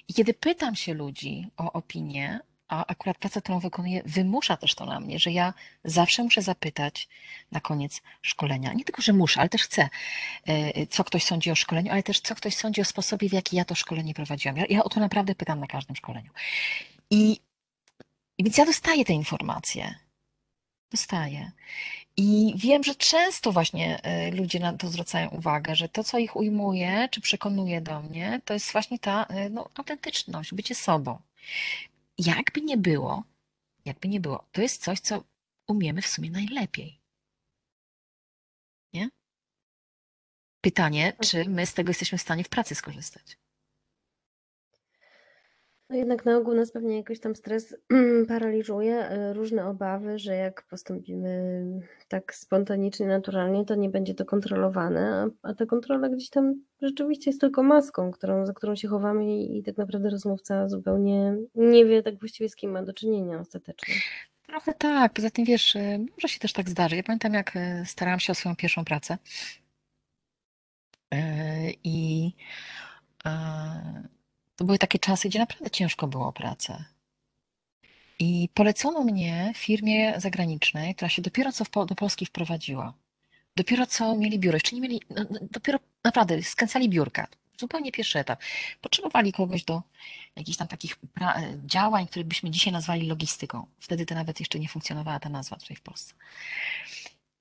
I 0.08 0.14
kiedy 0.14 0.34
pytam 0.34 0.76
się 0.76 0.94
ludzi 0.94 1.48
o 1.58 1.72
opinię, 1.72 2.40
a 2.70 2.86
akurat 2.86 3.18
praca, 3.18 3.42
którą 3.42 3.60
wykonuję, 3.60 4.02
wymusza 4.06 4.58
też 4.58 4.76
to 4.76 4.86
na 4.86 5.00
mnie, 5.00 5.20
że 5.20 5.32
ja 5.32 5.54
zawsze 5.84 6.24
muszę 6.24 6.42
zapytać 6.42 7.10
na 7.52 7.60
koniec 7.60 8.02
szkolenia. 8.22 8.74
Nie 8.74 8.84
tylko, 8.84 9.02
że 9.02 9.14
muszę, 9.14 9.40
ale 9.40 9.50
też 9.50 9.64
chcę, 9.64 9.90
e, 10.46 10.88
co 10.88 11.04
ktoś 11.04 11.24
sądzi 11.24 11.52
o 11.52 11.56
szkoleniu, 11.56 11.92
ale 11.92 12.04
też 12.04 12.20
co 12.20 12.36
ktoś 12.36 12.56
sądzi 12.56 12.82
o 12.82 12.86
sposobie, 12.86 13.30
w 13.30 13.34
jaki 13.34 13.56
ja 13.56 13.66
to 13.66 13.76
szkolenie 13.76 14.14
prowadziłam. 14.14 14.58
Ja, 14.58 14.66
ja 14.70 14.84
o 14.84 14.90
to 14.90 15.00
naprawdę 15.00 15.36
pytam 15.36 15.60
na 15.60 15.68
każdym 15.68 15.96
szkoleniu. 15.96 16.32
I, 17.10 17.40
i 18.38 18.44
więc 18.44 18.58
ja 18.58 18.66
dostaję 18.66 19.06
te 19.06 19.14
informacje. 19.14 19.96
Dostaję. 20.92 21.52
I 22.18 22.54
wiem, 22.58 22.84
że 22.84 22.96
często 22.96 23.52
właśnie 23.52 24.04
e, 24.04 24.32
ludzie 24.32 24.60
na 24.60 24.74
to 24.74 24.88
zwracają 24.88 25.30
uwagę, 25.30 25.76
że 25.76 25.90
to, 25.90 26.04
co 26.04 26.18
ich 26.18 26.36
ujmuje, 26.36 27.10
czy 27.12 27.22
przekonuje 27.22 27.82
do 27.82 28.02
mnie, 28.02 28.42
to 28.46 28.54
jest 28.54 28.72
właśnie 28.72 29.00
ta 29.00 29.26
e, 29.26 29.50
no, 29.50 29.70
autentyczność, 29.76 30.54
bycie 30.54 30.76
sobą. 30.76 31.20
Jakby 32.18 32.62
nie 32.62 32.78
było, 32.78 33.24
jakby 33.86 34.08
nie 34.08 34.20
było, 34.20 34.46
to 34.52 34.62
jest 34.62 34.84
coś, 34.84 35.00
co 35.00 35.24
umiemy 35.68 36.02
w 36.02 36.08
sumie 36.08 36.32
najlepiej. 36.32 37.00
Nie? 38.94 39.10
Pytanie, 40.62 41.14
czy 41.22 41.50
my 41.50 41.66
z 41.66 41.74
tego 41.74 41.90
jesteśmy 41.90 42.18
w 42.18 42.22
stanie 42.22 42.44
w 42.44 42.50
pracy 42.50 42.76
skorzystać? 42.76 43.38
No 45.90 45.96
jednak 45.96 46.26
na 46.26 46.38
ogół 46.38 46.54
nas 46.54 46.72
pewnie 46.72 46.98
jakoś 46.98 47.20
tam 47.20 47.36
stres 47.36 47.76
paraliżuje, 48.28 49.12
y, 49.12 49.34
różne 49.34 49.66
obawy, 49.66 50.20
że 50.20 50.36
jak 50.36 50.64
postąpimy 50.64 51.64
tak 52.08 52.36
spontanicznie, 52.36 53.08
naturalnie, 53.08 53.66
to 53.66 53.76
nie 53.76 53.90
będzie 53.90 54.14
to 54.14 54.26
kontrolowane, 54.26 55.30
a, 55.44 55.50
a 55.50 55.54
ta 55.54 55.66
kontrola 55.66 56.10
gdzieś 56.10 56.30
tam 56.30 56.64
rzeczywiście 56.82 57.30
jest 57.30 57.42
tylko 57.42 57.64
maską, 57.64 58.12
którą, 58.12 58.46
za 58.46 58.54
którą 58.54 58.76
się 58.76 58.88
chowamy 58.88 59.26
i, 59.26 59.58
i 59.58 59.64
tak 59.64 59.78
naprawdę 59.78 60.10
rozmówca 60.10 60.70
zupełnie 60.70 61.36
nie 61.56 61.86
wie 61.86 62.04
tak 62.04 62.20
właściwie 62.20 62.50
z 62.50 62.56
kim 62.56 62.72
ma 62.72 62.84
do 62.84 62.94
czynienia 62.94 63.40
ostatecznie. 63.40 63.94
Trochę 64.48 64.74
tak, 64.74 65.14
poza 65.14 65.30
tym 65.30 65.46
wiesz, 65.46 65.76
y, 65.76 66.06
może 66.12 66.28
się 66.28 66.40
też 66.40 66.54
tak 66.54 66.70
zdarzy. 66.70 66.96
Ja 66.96 67.04
pamiętam, 67.04 67.34
jak 67.34 67.56
y, 67.56 67.84
starałam 67.86 68.20
się 68.20 68.32
o 68.32 68.36
swoją 68.36 68.56
pierwszą 68.56 68.86
pracę 68.86 69.18
i 71.84 72.32
to 74.60 74.66
były 74.66 74.78
takie 74.78 75.00
czasy, 75.00 75.30
gdzie 75.30 75.40
naprawdę 75.40 75.70
ciężko 75.70 76.08
było 76.08 76.28
o 76.28 76.34
pracę. 76.34 76.84
I 78.20 78.50
polecono 78.54 79.04
mnie 79.04 79.54
firmie 79.56 80.20
zagranicznej, 80.20 80.96
która 80.96 81.10
się 81.10 81.22
dopiero 81.22 81.52
co 81.52 81.86
do 81.86 81.96
Polski 81.96 82.26
wprowadziła. 82.26 82.94
Dopiero 83.56 83.86
co 83.86 84.16
mieli 84.16 84.40
biuro, 84.40 84.56
jeszcze 84.56 84.76
nie 84.76 84.82
mieli, 84.82 85.02
no, 85.10 85.26
no, 85.30 85.40
dopiero 85.52 85.80
naprawdę 86.04 86.44
skręcali 86.44 86.90
biurka. 86.90 87.28
Zupełnie 87.60 87.92
pierwszy 87.92 88.20
etap. 88.20 88.42
Potrzebowali 88.82 89.34
kogoś 89.34 89.64
do 89.64 89.82
jakichś 90.36 90.58
tam 90.58 90.68
takich 90.68 91.00
działań, 91.66 92.08
które 92.08 92.26
byśmy 92.26 92.52
dzisiaj 92.52 92.74
nazwali 92.74 93.08
logistyką. 93.08 93.66
Wtedy 93.80 94.06
to 94.06 94.16
nawet 94.16 94.40
jeszcze 94.40 94.60
nie 94.60 94.68
funkcjonowała 94.68 95.20
ta 95.20 95.30
nazwa 95.30 95.56
tutaj 95.56 95.78
w 95.78 95.82
Polsce. 95.82 96.14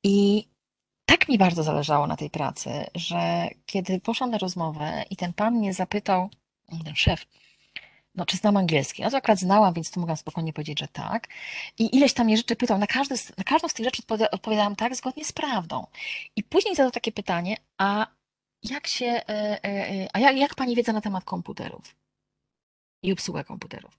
I 0.05 0.47
tak 1.07 1.29
mi 1.29 1.39
bardzo 1.39 1.63
zależało 1.63 2.07
na 2.07 2.17
tej 2.17 2.31
pracy, 2.31 2.71
że 2.95 3.49
kiedy 3.67 4.01
poszłam 4.01 4.31
na 4.31 4.39
rozmowę 4.39 5.05
i 5.11 5.17
ten 5.17 5.33
pan 5.33 5.55
mnie 5.55 5.75
zapytał, 5.75 6.31
ten 6.85 6.95
szef, 6.97 7.27
no 8.15 8.27
czy 8.27 8.37
znam 8.37 8.57
angielski? 8.57 9.03
No 9.03 9.11
to 9.11 9.17
akurat 9.17 9.39
znałam, 9.39 9.75
więc 9.75 9.91
tu 9.91 10.01
mogłam 10.01 10.17
spokojnie 10.17 10.53
powiedzieć, 10.53 10.81
że 10.81 10.89
tak. 10.89 11.29
I 11.79 11.97
ileś 11.97 12.13
tam 12.13 12.27
mnie 12.27 12.37
rzeczy 12.37 12.57
pytał, 12.57 12.79
na, 12.79 12.87
każdy, 12.87 13.15
na 13.37 13.45
każdą 13.45 13.69
z 13.69 13.75
tych 13.75 13.85
rzeczy 13.85 14.03
odpowiadałam 14.31 14.77
tak, 14.77 14.97
zgodnie 14.97 15.25
z 15.25 15.33
prawdą. 15.33 15.87
I 16.37 16.43
później 16.43 16.75
zadał 16.75 16.91
takie 16.91 17.13
pytanie, 17.13 17.57
a 17.79 18.07
jak 18.63 18.87
się, 18.87 19.07
e, 19.07 19.29
e, 19.29 19.65
e, 19.65 20.09
a 20.13 20.19
jak, 20.19 20.37
jak 20.37 20.55
pani 20.55 20.77
wiedza 20.77 20.93
na 20.93 21.01
temat 21.01 21.25
komputerów 21.25 21.97
i 23.03 23.13
obsługę 23.13 23.45
komputerów? 23.45 23.99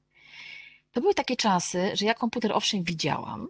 To 0.92 1.02
były 1.02 1.14
takie 1.14 1.36
czasy, 1.36 1.92
że 1.96 2.06
ja 2.06 2.14
komputer 2.14 2.52
owszem 2.52 2.84
widziałam, 2.84 3.48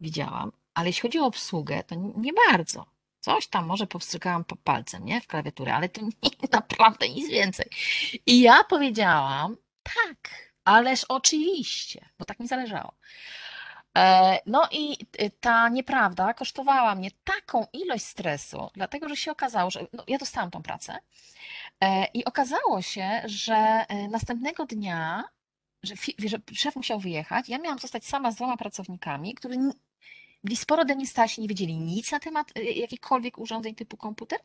widziałam, 0.00 0.52
ale 0.74 0.88
jeśli 0.88 1.02
chodzi 1.02 1.18
o 1.18 1.26
obsługę, 1.26 1.84
to 1.84 1.94
nie 1.94 2.32
bardzo. 2.50 2.95
Coś 3.26 3.46
tam 3.46 3.66
może 3.66 3.86
powstrzykałam 3.86 4.44
po 4.44 4.56
palcem, 4.56 5.04
nie? 5.04 5.20
W 5.20 5.26
klawiaturę, 5.26 5.74
ale 5.74 5.88
to 5.88 6.00
nie, 6.00 6.30
naprawdę 6.52 7.08
nic 7.08 7.30
więcej. 7.30 7.70
I 8.26 8.40
ja 8.40 8.64
powiedziałam, 8.64 9.56
tak, 9.82 10.52
ależ 10.64 11.04
oczywiście, 11.04 12.08
bo 12.18 12.24
tak 12.24 12.40
mi 12.40 12.48
zależało. 12.48 12.92
E, 13.96 14.38
no 14.46 14.68
i 14.72 14.96
y, 15.22 15.30
ta 15.40 15.68
nieprawda 15.68 16.34
kosztowała 16.34 16.94
mnie 16.94 17.10
taką 17.24 17.66
ilość 17.72 18.04
stresu, 18.04 18.70
dlatego 18.74 19.08
że 19.08 19.16
się 19.16 19.32
okazało, 19.32 19.70
że 19.70 19.86
no, 19.92 20.04
ja 20.08 20.18
dostałam 20.18 20.50
tą 20.50 20.62
pracę 20.62 20.98
e, 21.80 22.04
i 22.14 22.24
okazało 22.24 22.82
się, 22.82 23.22
że 23.24 23.54
e, 23.88 24.08
następnego 24.08 24.66
dnia, 24.66 25.24
że, 25.82 25.94
że 26.18 26.38
szef 26.52 26.76
musiał 26.76 27.00
wyjechać, 27.00 27.48
ja 27.48 27.58
miałam 27.58 27.78
zostać 27.78 28.04
sama 28.04 28.30
z 28.30 28.34
dwoma 28.34 28.56
pracownikami, 28.56 29.34
którzy 29.34 29.56
byli 30.44 30.56
sporo 30.56 30.84
starsi, 31.06 31.40
nie 31.40 31.48
wiedzieli 31.48 31.78
nic 31.78 32.12
na 32.12 32.20
temat 32.20 32.58
y, 32.58 32.62
jakichkolwiek 32.62 33.38
urządzeń 33.38 33.74
typu 33.74 33.96
komputer. 33.96 34.40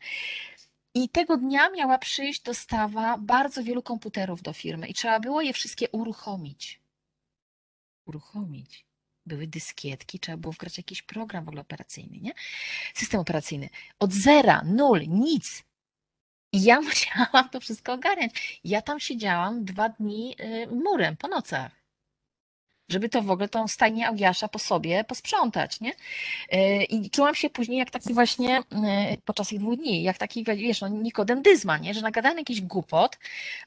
I 0.93 1.10
tego 1.10 1.38
dnia 1.38 1.69
miała 1.69 1.98
przyjść 1.98 2.41
dostawa 2.41 3.17
bardzo 3.17 3.63
wielu 3.63 3.81
komputerów 3.81 4.41
do 4.41 4.53
firmy 4.53 4.88
i 4.88 4.93
trzeba 4.93 5.19
było 5.19 5.41
je 5.41 5.53
wszystkie 5.53 5.89
uruchomić. 5.89 6.81
Uruchomić. 8.05 8.86
Były 9.25 9.48
dyskietki, 9.48 10.19
trzeba 10.19 10.38
było 10.38 10.53
wgrać 10.53 10.77
jakiś 10.77 11.01
program 11.01 11.45
w 11.45 11.48
ogóle 11.48 11.62
operacyjny, 11.62 12.19
nie? 12.21 12.33
System 12.93 13.19
operacyjny. 13.19 13.69
Od 14.00 14.13
zera, 14.13 14.62
nul, 14.65 15.07
nic. 15.07 15.63
I 16.53 16.63
ja 16.63 16.81
musiałam 16.89 17.50
to 17.50 17.60
wszystko 17.60 17.93
ogarniać. 17.93 18.60
Ja 18.63 18.81
tam 18.81 19.00
siedziałam 19.00 19.65
dwa 19.65 19.89
dni 19.89 20.36
y, 20.39 20.67
murem 20.67 21.17
po 21.17 21.27
nocach 21.27 21.80
żeby 22.91 23.10
to 23.10 23.21
w 23.21 23.31
ogóle 23.31 23.50
tą 23.50 23.67
stajnię 23.67 24.07
Augiasza 24.07 24.48
po 24.48 24.60
sobie 24.60 25.03
posprzątać, 25.03 25.79
nie? 25.81 25.91
E, 26.50 26.83
I 26.83 27.10
czułam 27.10 27.36
się 27.36 27.50
później 27.50 27.77
jak 27.77 27.91
taki 27.91 28.13
właśnie, 28.13 28.57
e, 28.57 29.17
podczas 29.25 29.48
tych 29.48 29.60
dwóch 29.60 29.75
dni, 29.75 30.03
jak 30.03 30.17
taki, 30.17 30.43
wiesz, 30.43 30.81
no, 30.81 30.88
Nikodem 30.88 31.41
Dyzma, 31.41 31.77
nie? 31.77 31.93
Że 31.93 32.01
nagadałem 32.01 32.38
jakiś 32.38 32.62
głupot, 32.62 33.17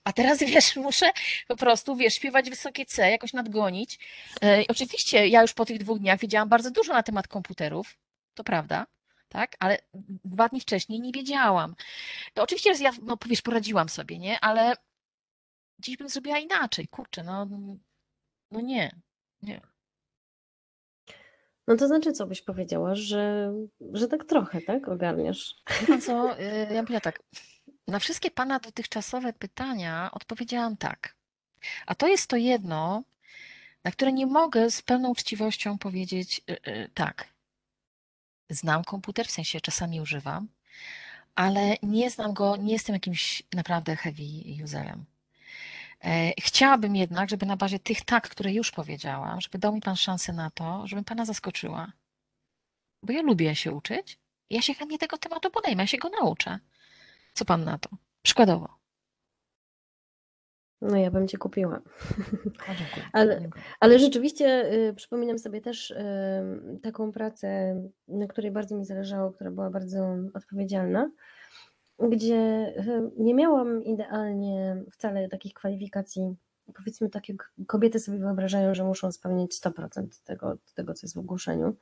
a 0.05 0.13
teraz, 0.13 0.39
wiesz, 0.53 0.77
muszę 0.77 1.11
po 1.49 1.57
prostu, 1.57 1.97
wiesz, 1.97 2.15
śpiewać 2.15 2.51
wysokie 2.51 2.87
C, 2.87 3.11
jakoś 3.11 3.33
nadgonić. 3.33 3.99
E, 4.41 4.63
I 4.63 4.69
oczywiście 4.69 5.29
ja 5.29 5.43
już 5.43 5.53
po 5.53 5.65
tych 5.65 5.79
dwóch 5.79 5.99
dniach 5.99 6.21
wiedziałam 6.21 6.49
bardzo 6.49 6.71
dużo 6.71 6.93
na 6.93 7.03
temat 7.03 7.29
komputerów, 7.29 7.97
to 8.35 8.45
prawda, 8.45 8.87
tak? 9.29 9.57
Ale 9.61 9.79
dwa 10.25 10.49
dni 10.49 10.61
wcześniej 10.61 11.01
nie 11.01 11.13
wiedziałam. 11.13 11.75
To 12.35 12.43
oczywiście 12.43 12.73
ja, 12.81 12.93
no 13.03 13.17
powiesz, 13.17 13.43
poradziłam 13.43 13.89
sobie, 13.89 14.19
nie? 14.19 14.41
Ale 14.41 14.77
dziś 15.79 15.97
bym 15.97 16.09
zrobiła 16.09 16.39
inaczej, 16.39 16.89
kurczę, 16.89 17.23
no, 17.23 17.47
no 18.51 18.61
nie. 18.61 18.91
Nie. 19.45 19.61
No 21.67 21.77
to 21.77 21.87
znaczy, 21.87 22.13
co 22.13 22.27
byś 22.27 22.43
powiedziała, 22.43 22.95
że, 22.95 23.53
że 23.93 24.09
tak 24.09 24.25
trochę, 24.25 24.61
tak? 24.61 24.89
Ogarniasz. 24.89 25.55
No 25.89 25.99
co, 26.01 26.33
y, 26.41 26.75
ja 26.75 26.83
mówię 26.83 27.01
tak. 27.01 27.23
Na 27.89 27.99
wszystkie 27.99 28.31
Pana 28.31 28.59
dotychczasowe 28.59 29.33
pytania 29.33 30.11
odpowiedziałam 30.13 30.77
tak. 30.77 31.17
A 31.87 31.95
to 31.95 32.09
jest 32.09 32.27
to 32.27 32.37
jedno, 32.37 33.03
na 33.85 33.91
które 33.91 34.13
nie 34.13 34.27
mogę 34.27 34.71
z 34.71 34.83
pełną 34.83 35.11
uczciwością 35.11 35.79
powiedzieć 35.79 36.41
y, 36.51 36.71
y, 36.71 36.91
tak. 36.95 37.35
Znam 38.51 38.85
komputer, 38.85 39.27
w 39.27 39.31
sensie 39.31 39.61
czasami 39.61 40.01
używam, 40.01 40.49
ale 41.35 41.77
nie 41.83 42.11
znam 42.11 42.33
go, 42.33 42.57
nie 42.57 42.73
jestem 42.73 42.95
jakimś 42.95 43.43
naprawdę 43.55 43.97
heavy 43.97 44.23
userem. 44.65 45.05
E, 46.05 46.33
chciałabym 46.41 46.97
jednak, 46.97 47.31
żeby 47.31 47.47
na 47.47 47.57
bazie 47.57 47.79
tych 47.79 48.05
tak, 48.05 48.29
które 48.29 48.53
już 48.53 48.71
powiedziałam, 48.71 49.41
żeby 49.41 49.59
dał 49.59 49.75
mi 49.75 49.81
Pan 49.81 49.97
szansę 49.97 50.33
na 50.33 50.51
to, 50.51 50.87
żebym 50.87 51.05
Pana 51.05 51.25
zaskoczyła. 51.25 51.93
Bo 53.03 53.13
ja 53.13 53.23
lubię 53.23 53.57
się 53.57 53.73
uczyć. 53.73 54.19
Ja 54.51 54.63
się 54.63 54.75
chętnie 54.75 54.99
tego 54.99 55.19
tematu 55.19 55.51
podejmę, 55.51 55.83
ja 55.83 55.87
się 55.87 55.99
go 55.99 56.09
nauczę. 56.09 56.59
Co 57.33 57.45
Pan 57.45 57.65
na 57.65 57.79
to? 57.79 57.91
Przykładowo. 58.23 58.69
No 60.81 60.97
ja 60.97 61.11
bym 61.11 61.29
Cię 61.29 61.39
kupiła. 61.39 61.81
ale, 63.13 63.51
ale 63.81 63.99
rzeczywiście 63.99 64.73
y, 64.73 64.95
przypominam 64.95 65.39
sobie 65.39 65.61
też 65.61 65.91
y, 65.91 65.97
taką 66.83 67.13
pracę, 67.13 67.77
na 68.09 68.27
której 68.27 68.51
bardzo 68.51 68.77
mi 68.77 68.85
zależało, 68.85 69.33
która 69.33 69.51
była 69.51 69.71
bardzo 69.71 70.17
odpowiedzialna 70.35 71.11
gdzie 71.99 72.37
e, 72.77 73.11
nie 73.19 73.35
miałam 73.35 73.85
idealnie 73.85 74.77
wcale 74.93 75.29
takich 75.29 75.55
kwalifikacji. 75.55 76.37
Powiedzmy 76.75 77.11
tak, 77.11 77.29
jak 77.29 77.53
kobiety 77.67 77.99
sobie 77.99 78.19
wyobrażają, 78.19 78.75
że 78.75 78.85
muszą 78.85 79.13
spełnić 79.13 79.61
100% 79.61 80.07
tego, 80.25 80.57
tego, 80.75 80.95
co 80.95 81.07
jest 81.07 81.15
w 81.15 81.19
ogłoszeniu. 81.19 81.75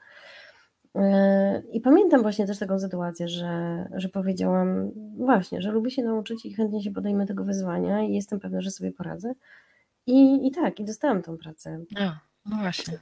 E, 0.95 1.63
I 1.73 1.81
pamiętam 1.81 2.23
właśnie 2.23 2.47
też 2.47 2.59
taką 2.59 2.79
sytuację, 2.79 3.29
że, 3.29 3.85
że 3.95 4.09
powiedziałam 4.09 4.91
właśnie, 5.17 5.63
że 5.63 5.71
lubię 5.71 5.91
się 5.91 6.03
nauczyć 6.03 6.47
i 6.47 6.55
chętnie 6.55 6.83
się 6.83 6.91
podejmę 6.91 7.27
tego 7.27 7.45
wyzwania 7.45 8.03
i 8.03 8.15
jestem 8.15 8.41
pewna, 8.41 8.61
że 8.61 8.71
sobie 8.71 8.93
poradzę. 8.93 9.35
I, 10.07 10.47
i 10.47 10.51
tak, 10.51 10.81
i 10.81 10.85
dostałam 10.85 11.23
tą 11.23 11.39
pracę. 11.39 11.85
A, 11.97 12.19
no 12.47 12.57
właśnie. 12.57 12.99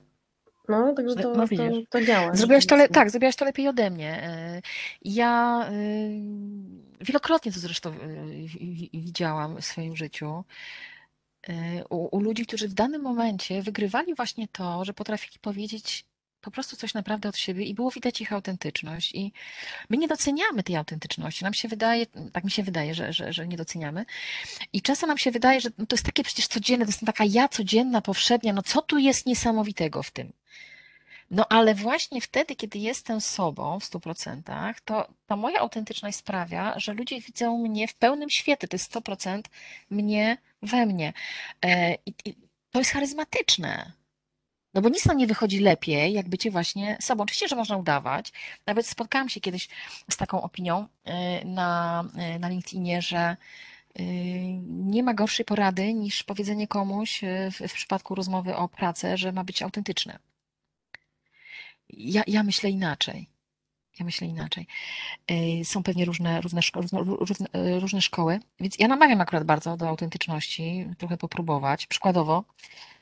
No, 0.68 0.94
także 0.94 1.16
to, 1.16 1.34
no, 1.34 1.48
to, 1.48 1.56
to 1.90 2.04
działa. 2.04 2.34
Zrobiłaś 2.34 2.66
to, 2.66 2.76
le- 2.76 2.88
tak, 2.88 3.10
zrobiłaś 3.10 3.36
to 3.36 3.44
lepiej 3.44 3.68
ode 3.68 3.90
mnie. 3.90 4.22
E, 4.22 4.60
ja 5.02 5.66
wielokrotnie 7.00 7.52
to 7.52 7.61
zresztą 7.61 7.95
widziałam 8.92 9.61
w 9.61 9.64
swoim 9.64 9.97
życiu. 9.97 10.45
E, 11.49 11.85
u, 11.88 12.16
u 12.16 12.21
ludzi, 12.21 12.47
którzy 12.47 12.69
w 12.69 12.75
danym 12.75 13.02
momencie 13.02 13.62
wygrywali 13.62 14.14
właśnie 14.14 14.49
to, 14.49 14.85
że 14.85 14.95
potrafili 14.95 15.38
powiedzieć 15.38 16.04
po 16.40 16.50
prostu 16.50 16.76
coś 16.76 16.95
naprawdę 16.95 17.28
od 17.28 17.37
siebie 17.37 17.64
i 17.64 17.75
było 17.75 17.90
widać 17.90 18.21
ich 18.21 18.33
autentyczność. 18.33 19.14
I 19.14 19.33
my 19.90 19.97
nie 19.97 20.09
doceniamy 20.09 20.62
tej 20.62 20.76
autentyczności. 20.76 21.45
Nam 21.45 21.54
się 21.54 21.69
wydaje, 21.69 22.07
tak 22.33 22.45
mi 22.45 22.50
się 22.50 22.62
wydaje, 22.62 22.95
że, 22.95 23.12
że, 23.12 23.33
że 23.33 23.49
nie 23.49 23.57
doceniamy. 23.57 24.04
I 24.73 24.83
często 24.83 25.07
nam 25.07 25.19
się 25.19 25.30
wydaje, 25.30 25.61
że 25.61 25.71
no 25.78 25.87
to 25.87 25.97
jest 25.97 26.07
takie 26.07 26.25
przecież 26.25 26.47
codzienne, 26.47 26.85
to 26.85 26.90
jest 26.90 27.07
taka 27.07 27.25
ja 27.25 27.49
codzienna, 27.49 28.00
powszednia, 28.00 28.52
no 28.52 28.62
co 28.62 28.83
tu 28.83 28.99
jest 28.99 29.26
niesamowitego 29.26 30.02
w 30.02 30.11
tym? 30.11 30.33
No 31.30 31.46
ale 31.49 31.75
właśnie 31.75 32.20
wtedy, 32.20 32.56
kiedy 32.56 32.78
jestem 32.78 33.20
sobą 33.20 33.80
w 33.80 33.84
stu 33.84 34.00
procentach, 34.00 34.80
to 34.80 35.08
ta 35.26 35.37
moja 35.37 35.60
autentyczność 35.60 36.16
sprawia, 36.18 36.75
że 36.76 36.94
ludzie 36.94 37.20
widzą 37.20 37.58
mnie 37.58 37.88
w 37.88 37.94
pełnym 37.94 38.30
świecie. 38.30 38.68
To 38.68 38.75
jest 38.75 38.94
100% 38.94 39.42
mnie 39.90 40.38
we 40.62 40.87
mnie. 40.87 41.12
E, 41.64 41.94
I 42.06 42.14
to 42.70 42.78
jest 42.78 42.90
charyzmatyczne. 42.90 43.92
No 44.75 44.80
bo 44.80 44.88
nic 44.88 45.06
nam 45.06 45.16
nie 45.16 45.26
wychodzi 45.26 45.58
lepiej, 45.58 46.12
jak 46.12 46.28
bycie 46.28 46.50
właśnie 46.50 46.99
sobą. 47.00 47.25
Oczywiście, 47.25 47.49
że 47.49 47.56
można 47.56 47.76
udawać. 47.76 48.32
Nawet 48.66 48.87
spotkałam 48.87 49.28
się 49.28 49.40
kiedyś 49.40 49.68
z 50.10 50.16
taką 50.16 50.42
opinią 50.42 50.87
e, 51.04 51.44
na, 51.44 52.04
e, 52.16 52.38
na 52.38 52.49
LinkedInie, 52.49 53.02
że 53.02 53.37
nie 54.66 55.02
ma 55.02 55.14
gorszej 55.14 55.44
porady 55.44 55.94
niż 55.94 56.22
powiedzenie 56.22 56.68
komuś 56.68 57.20
w, 57.50 57.68
w 57.68 57.72
przypadku 57.72 58.14
rozmowy 58.14 58.56
o 58.56 58.68
pracę, 58.68 59.16
że 59.16 59.32
ma 59.32 59.44
być 59.44 59.62
autentyczne. 59.62 60.18
Ja, 61.92 62.23
ja 62.26 62.42
myślę 62.42 62.70
inaczej. 62.70 63.28
Ja 63.99 64.04
myślę 64.04 64.26
inaczej. 64.26 64.66
Są 65.64 65.82
pewnie 65.82 66.04
różne, 66.04 66.40
różne, 66.40 66.61
różne, 66.92 67.47
różne 67.80 68.00
szkoły, 68.00 68.40
więc 68.61 68.78
ja 68.78 68.88
namawiam 68.88 69.20
akurat 69.20 69.44
bardzo 69.44 69.76
do 69.76 69.88
autentyczności, 69.88 70.87
trochę 70.99 71.16
popróbować. 71.16 71.87
Przykładowo, 71.87 72.44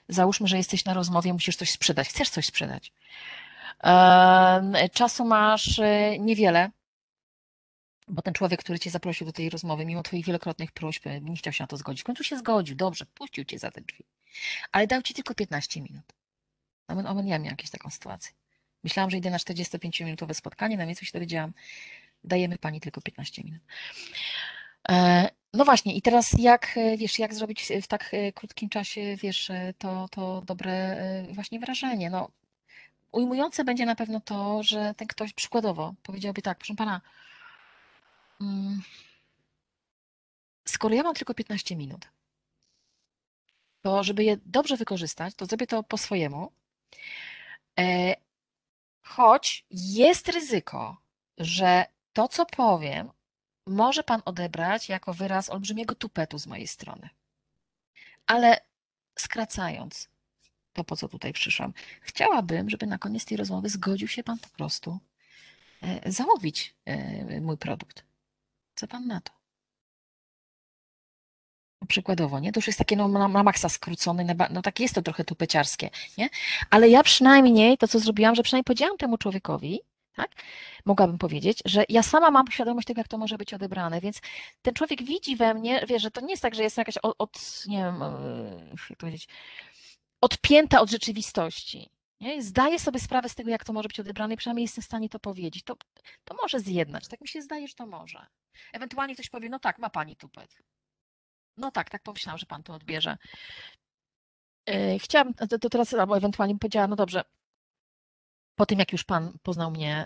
załóżmy, 0.08 0.48
że 0.48 0.56
jesteś 0.56 0.84
na 0.84 0.94
rozmowie, 0.94 1.32
musisz 1.32 1.56
coś 1.56 1.70
sprzedać, 1.70 2.08
chcesz 2.08 2.30
coś 2.30 2.46
sprzedać. 2.46 2.92
Czasu 4.92 5.24
masz 5.24 5.78
e, 5.78 6.18
niewiele, 6.18 6.70
bo 8.08 8.22
ten 8.22 8.34
człowiek, 8.34 8.60
który 8.60 8.78
cię 8.78 8.90
zaprosił 8.90 9.26
do 9.26 9.32
tej 9.32 9.50
rozmowy, 9.50 9.86
mimo 9.86 10.02
twoich 10.02 10.26
wielokrotnych 10.26 10.72
próśb, 10.72 11.06
e, 11.06 11.20
nie 11.20 11.36
chciał 11.36 11.52
się 11.52 11.64
na 11.64 11.68
to 11.68 11.76
zgodzić. 11.76 12.00
W 12.00 12.04
końcu 12.04 12.24
się 12.24 12.38
zgodził, 12.38 12.76
dobrze, 12.76 13.06
puścił 13.06 13.44
cię 13.44 13.58
za 13.58 13.70
te 13.70 13.80
drzwi. 13.80 14.04
Ale 14.72 14.86
dał 14.86 15.02
ci 15.02 15.14
tylko 15.14 15.34
15 15.34 15.80
minut. 15.80 16.04
Amen, 16.86 17.06
amen, 17.06 17.26
ja 17.26 17.38
miałam 17.38 17.56
jakąś 17.56 17.70
taką 17.70 17.90
sytuację. 17.90 18.37
Myślałam, 18.84 19.10
że 19.10 19.16
idę 19.16 19.30
na 19.30 19.36
45-minutowe 19.36 20.34
spotkanie, 20.34 20.76
na 20.76 20.86
miejscu 20.86 21.04
się 21.04 21.12
dowiedziałam, 21.12 21.52
dajemy 22.24 22.58
pani 22.58 22.80
tylko 22.80 23.00
15 23.00 23.42
minut. 23.44 23.62
E, 24.88 25.28
no 25.54 25.64
właśnie, 25.64 25.96
i 25.96 26.02
teraz 26.02 26.32
jak, 26.38 26.78
wiesz, 26.98 27.18
jak 27.18 27.34
zrobić 27.34 27.68
w 27.82 27.86
tak 27.86 28.10
krótkim 28.34 28.68
czasie, 28.68 29.16
wiesz, 29.16 29.50
to, 29.78 30.08
to 30.10 30.42
dobre 30.46 30.96
właśnie 31.32 31.60
wrażenie. 31.60 32.10
No, 32.10 32.30
ujmujące 33.12 33.64
będzie 33.64 33.86
na 33.86 33.94
pewno 33.94 34.20
to, 34.20 34.62
że 34.62 34.94
ten 34.96 35.08
ktoś 35.08 35.32
przykładowo 35.32 35.94
powiedziałby 36.02 36.42
tak, 36.42 36.58
proszę 36.58 36.74
pana, 36.74 37.00
mm, 38.40 38.82
skoro 40.64 40.94
ja 40.94 41.02
mam 41.02 41.14
tylko 41.14 41.34
15 41.34 41.76
minut, 41.76 42.08
to 43.82 44.04
żeby 44.04 44.24
je 44.24 44.36
dobrze 44.46 44.76
wykorzystać, 44.76 45.34
to 45.34 45.46
zrobię 45.46 45.66
to 45.66 45.82
po 45.82 45.98
swojemu, 45.98 46.52
e, 47.78 48.14
choć 49.08 49.66
jest 49.70 50.28
ryzyko, 50.28 50.96
że 51.38 51.86
to, 52.12 52.28
co 52.28 52.46
powiem, 52.46 53.10
może 53.66 54.04
pan 54.04 54.22
odebrać 54.24 54.88
jako 54.88 55.14
wyraz 55.14 55.50
olbrzymiego 55.50 55.94
tupetu 55.94 56.38
z 56.38 56.46
mojej 56.46 56.66
strony. 56.66 57.08
Ale 58.26 58.60
skracając, 59.18 60.08
to, 60.72 60.84
po 60.84 60.96
co 60.96 61.08
tutaj 61.08 61.32
przyszłam. 61.32 61.72
Chciałabym, 62.00 62.70
żeby 62.70 62.86
na 62.86 62.98
koniec 62.98 63.24
tej 63.24 63.36
rozmowy 63.36 63.68
zgodził 63.68 64.08
się 64.08 64.22
Pan 64.22 64.38
po 64.38 64.48
prostu 64.48 64.98
e, 65.82 66.12
zamówić 66.12 66.74
e, 66.84 67.40
mój 67.40 67.56
produkt. 67.56 68.04
Co 68.74 68.86
Pan 68.86 69.06
na 69.06 69.20
to? 69.20 69.37
Przykładowo, 71.88 72.40
nie? 72.40 72.52
To 72.52 72.58
już 72.58 72.66
jest 72.66 72.78
takie 72.78 72.96
no, 72.96 73.08
na, 73.08 73.28
na 73.28 73.42
maksa 73.42 73.68
skrócone, 73.68 74.34
no 74.50 74.62
tak 74.62 74.80
jest 74.80 74.94
to 74.94 75.02
trochę 75.02 75.24
tupeciarskie, 75.24 75.90
nie? 76.18 76.28
Ale 76.70 76.88
ja 76.88 77.02
przynajmniej, 77.02 77.78
to 77.78 77.88
co 77.88 77.98
zrobiłam, 77.98 78.34
że 78.34 78.42
przynajmniej 78.42 78.64
powiedziałam 78.64 78.96
temu 78.96 79.18
człowiekowi, 79.18 79.80
tak? 80.16 80.30
Mogłabym 80.84 81.18
powiedzieć, 81.18 81.62
że 81.64 81.84
ja 81.88 82.02
sama 82.02 82.30
mam 82.30 82.50
świadomość 82.50 82.86
tego, 82.86 83.00
jak 83.00 83.08
to 83.08 83.18
może 83.18 83.38
być 83.38 83.54
odebrane, 83.54 84.00
więc 84.00 84.20
ten 84.62 84.74
człowiek 84.74 85.02
widzi 85.02 85.36
we 85.36 85.54
mnie, 85.54 85.84
wie, 85.88 86.00
że 86.00 86.10
to 86.10 86.20
nie 86.20 86.30
jest 86.30 86.42
tak, 86.42 86.54
że 86.54 86.62
jestem 86.62 86.80
jakaś 86.80 86.98
od, 86.98 87.14
od 87.18 87.64
nie 87.66 87.78
wiem, 87.78 88.02
e, 88.02 88.10
jak 88.90 88.98
powiedzieć, 88.98 89.28
odpięta 90.20 90.80
od 90.80 90.90
rzeczywistości. 90.90 91.90
Nie? 92.20 92.42
Zdaję 92.42 92.78
sobie 92.78 93.00
sprawę 93.00 93.28
z 93.28 93.34
tego, 93.34 93.50
jak 93.50 93.64
to 93.64 93.72
może 93.72 93.88
być 93.88 94.00
odebrane 94.00 94.34
i 94.34 94.36
przynajmniej 94.36 94.64
jestem 94.64 94.82
w 94.82 94.86
stanie 94.86 95.08
to 95.08 95.18
powiedzieć. 95.18 95.62
To, 95.64 95.76
to 96.24 96.36
może 96.42 96.60
zjednać. 96.60 97.08
Tak 97.08 97.20
mi 97.20 97.28
się 97.28 97.42
zdaje, 97.42 97.68
że 97.68 97.74
to 97.74 97.86
może. 97.86 98.26
Ewentualnie 98.72 99.14
ktoś 99.14 99.28
powie, 99.30 99.48
no 99.48 99.58
tak, 99.58 99.78
ma 99.78 99.90
pani 99.90 100.16
tupet. 100.16 100.58
No 101.58 101.70
tak, 101.70 101.90
tak 101.90 102.02
pomyślałam, 102.02 102.38
że 102.38 102.46
pan 102.46 102.62
to 102.62 102.74
odbierze. 102.74 103.16
Yy, 104.66 104.98
chciałabym, 104.98 105.34
to, 105.34 105.68
teraz, 105.68 105.94
albo 105.94 106.16
ewentualnie 106.16 106.54
bym 106.54 106.58
powiedziała, 106.58 106.86
no 106.86 106.96
dobrze, 106.96 107.22
po 108.56 108.66
tym 108.66 108.78
jak 108.78 108.92
już 108.92 109.04
pan 109.04 109.38
poznał 109.42 109.70
mnie, 109.70 110.04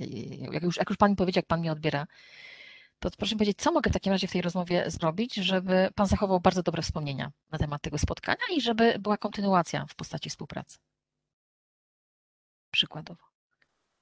yy, 0.00 0.06
yy, 0.06 0.52
jak 0.52 0.62
już, 0.62 0.76
jak 0.76 0.90
już 0.90 0.98
pan 0.98 1.10
mi 1.10 1.16
powiedział, 1.16 1.38
jak 1.38 1.46
pan 1.46 1.60
mnie 1.60 1.72
odbiera, 1.72 2.06
to 2.98 3.10
proszę 3.18 3.36
powiedzieć, 3.36 3.58
co 3.58 3.72
mogę 3.72 3.90
w 3.90 3.92
takim 3.92 4.12
razie 4.12 4.28
w 4.28 4.32
tej 4.32 4.42
rozmowie 4.42 4.84
zrobić, 4.90 5.34
żeby 5.34 5.88
Pan 5.94 6.06
zachował 6.06 6.40
bardzo 6.40 6.62
dobre 6.62 6.82
wspomnienia 6.82 7.32
na 7.50 7.58
temat 7.58 7.82
tego 7.82 7.98
spotkania 7.98 8.44
i 8.56 8.60
żeby 8.60 8.98
była 8.98 9.16
kontynuacja 9.16 9.86
w 9.88 9.94
postaci 9.94 10.30
współpracy. 10.30 10.78
Przykładowo. 12.70 13.24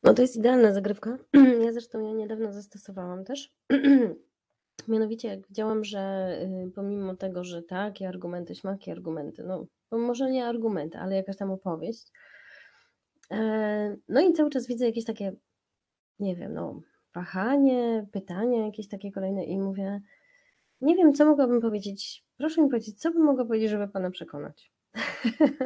No 0.03 0.15
to 0.15 0.23
jest 0.23 0.37
idealna 0.37 0.73
zagrywka. 0.73 1.19
Ja 1.65 1.73
zresztą 1.73 2.01
ją 2.01 2.15
niedawno 2.15 2.53
zastosowałam 2.53 3.25
też. 3.25 3.53
Mianowicie 4.89 5.29
jak 5.29 5.49
widziałam, 5.49 5.85
że 5.85 6.33
y, 6.67 6.71
pomimo 6.71 7.17
tego, 7.17 7.45
że 7.45 7.63
takie 7.63 8.09
argumenty, 8.09 8.55
śmaki 8.55 8.91
argumenty, 8.91 9.45
no 9.45 9.67
może 9.91 10.31
nie 10.31 10.47
argumenty, 10.47 10.99
ale 10.99 11.17
jakaś 11.17 11.37
tam 11.37 11.51
opowieść, 11.51 12.13
e, 13.31 13.97
no 14.09 14.21
i 14.21 14.33
cały 14.33 14.51
czas 14.51 14.67
widzę 14.67 14.87
jakieś 14.87 15.05
takie, 15.05 15.33
nie 16.19 16.37
wiem, 16.37 16.55
no 16.55 16.81
wahanie, 17.15 18.07
pytania 18.13 18.67
jakieś 18.67 18.89
takie 18.89 19.13
kolejne 19.13 19.45
i 19.45 19.59
mówię, 19.59 20.01
nie 20.81 20.97
wiem, 20.97 21.15
co 21.15 21.25
mogłabym 21.25 21.61
powiedzieć. 21.61 22.25
Proszę 22.37 22.63
mi 22.63 22.69
powiedzieć, 22.69 23.01
co 23.01 23.11
bym 23.13 23.23
mogła 23.23 23.45
powiedzieć, 23.45 23.71
żeby 23.71 23.89
pana 23.89 24.11
przekonać. 24.11 24.73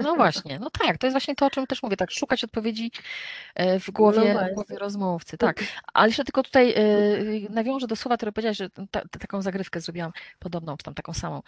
No 0.02 0.14
właśnie, 0.14 0.58
no 0.58 0.70
tak, 0.70 0.98
to 0.98 1.06
jest 1.06 1.14
właśnie 1.14 1.34
to, 1.34 1.46
o 1.46 1.50
czym 1.50 1.66
też 1.66 1.82
mówię, 1.82 1.96
tak, 1.96 2.10
szukać 2.10 2.44
odpowiedzi 2.44 2.90
e, 3.54 3.80
w 3.80 3.90
głowie, 3.90 4.34
no 4.34 4.48
w 4.48 4.54
głowie 4.54 4.78
rozmówcy, 4.78 5.38
tak. 5.38 5.64
Ale 5.92 6.08
jeszcze 6.08 6.24
tylko 6.24 6.42
tutaj 6.42 6.74
e, 6.74 6.82
nawiążę 7.50 7.86
do 7.86 7.96
słowa, 7.96 8.16
które 8.16 8.32
powiedziałaś, 8.32 8.56
że 8.56 8.70
ta, 8.70 9.02
taką 9.08 9.42
zagrywkę 9.42 9.80
zrobiłam 9.80 10.12
podobną, 10.38 10.76
czy 10.76 10.84
tam 10.84 10.94
taką 10.94 11.14
samą. 11.14 11.42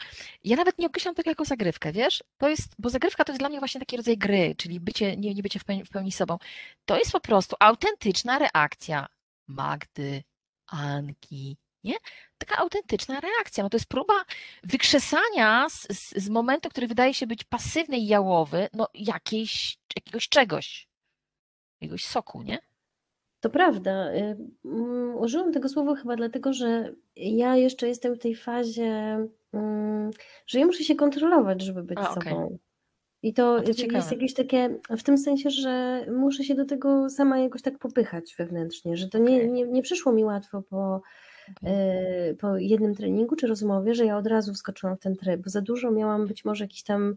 Ja 0.45 0.57
nawet 0.57 0.79
nie 0.79 0.87
określam 0.87 1.14
tego 1.14 1.31
jako 1.31 1.45
zagrywkę, 1.45 1.93
wiesz? 1.93 2.25
To 2.38 2.49
jest, 2.49 2.75
bo 2.79 2.91
zagrywka 2.91 3.25
to 3.25 3.33
jest 3.33 3.41
dla 3.41 3.49
mnie 3.49 3.59
właśnie 3.59 3.81
taki 3.81 3.97
rodzaj 3.97 4.19
gry, 4.19 4.55
czyli 4.57 4.81
bycie, 4.81 5.17
nie, 5.17 5.35
nie 5.35 5.43
bycie 5.43 5.59
w 5.59 5.64
pełni, 5.64 5.85
w 5.85 5.91
pełni 5.91 6.12
sobą. 6.12 6.38
To 6.85 6.99
jest 6.99 7.12
po 7.12 7.21
prostu 7.21 7.57
autentyczna 7.61 8.38
reakcja 8.38 9.07
Magdy, 9.47 10.23
Anki, 10.67 11.57
nie? 11.85 11.95
Taka 12.38 12.57
autentyczna 12.57 13.21
reakcja. 13.21 13.64
No 13.64 13.71
to 13.71 13.77
jest 13.77 13.88
próba 13.88 14.25
wykrzesania 14.64 15.69
z, 15.71 15.99
z, 15.99 16.25
z 16.25 16.29
momentu, 16.29 16.69
który 16.69 16.87
wydaje 16.87 17.14
się 17.14 17.27
być 17.27 17.45
pasywny 17.45 17.97
i 17.97 18.07
jałowy, 18.07 18.69
no 18.73 18.88
jakiejś, 18.95 19.79
jakiegoś 19.97 20.29
czegoś, 20.29 20.88
jakiegoś 21.81 22.05
soku, 22.05 22.43
nie? 22.43 22.59
To 23.41 23.51
prawda. 23.51 24.12
Y, 24.12 24.37
mm, 24.64 25.17
użyłam 25.17 25.53
tego 25.53 25.69
słowa 25.69 25.95
chyba 25.95 26.17
dlatego, 26.17 26.53
że 26.53 26.95
ja 27.17 27.57
jeszcze 27.57 27.88
jestem 27.88 28.14
w 28.14 28.19
tej 28.19 28.35
fazie, 28.35 29.27
mm, 29.53 30.11
że 30.47 30.59
ja 30.59 30.67
muszę 30.67 30.85
się 30.85 30.95
kontrolować, 30.95 31.62
żeby 31.62 31.83
być 31.83 31.99
A, 31.99 32.14
sobą. 32.14 32.45
Okay. 32.45 32.59
I 33.23 33.35
to, 33.35 33.62
to 33.62 33.97
jest 33.97 34.11
jakieś 34.11 34.35
takie, 34.35 34.81
w 34.91 35.03
tym 35.03 35.19
sensie, 35.19 35.51
że 35.51 36.05
muszę 36.11 36.45
się 36.45 36.55
do 36.55 36.64
tego 36.64 37.11
sama 37.11 37.38
jakoś 37.38 37.62
tak 37.62 37.79
popychać 37.79 38.35
wewnętrznie, 38.38 38.97
że 38.97 39.09
to 39.09 39.19
nie, 39.19 39.49
nie, 39.49 39.67
nie 39.67 39.83
przyszło 39.83 40.12
mi 40.12 40.25
łatwo 40.25 40.62
po, 40.62 41.03
y, 42.31 42.37
po 42.37 42.57
jednym 42.57 42.95
treningu 42.95 43.37
czy 43.37 43.47
rozmowie, 43.47 43.95
że 43.95 44.07
ja 44.07 44.17
od 44.17 44.27
razu 44.27 44.55
wskoczyłam 44.55 44.97
w 44.97 45.01
ten 45.01 45.17
tryb, 45.17 45.41
bo 45.45 45.51
za 45.51 45.61
dużo 45.61 45.91
miałam 45.91 46.27
być 46.27 46.45
może 46.45 46.65
jakichś 46.65 46.83
tam 46.83 47.15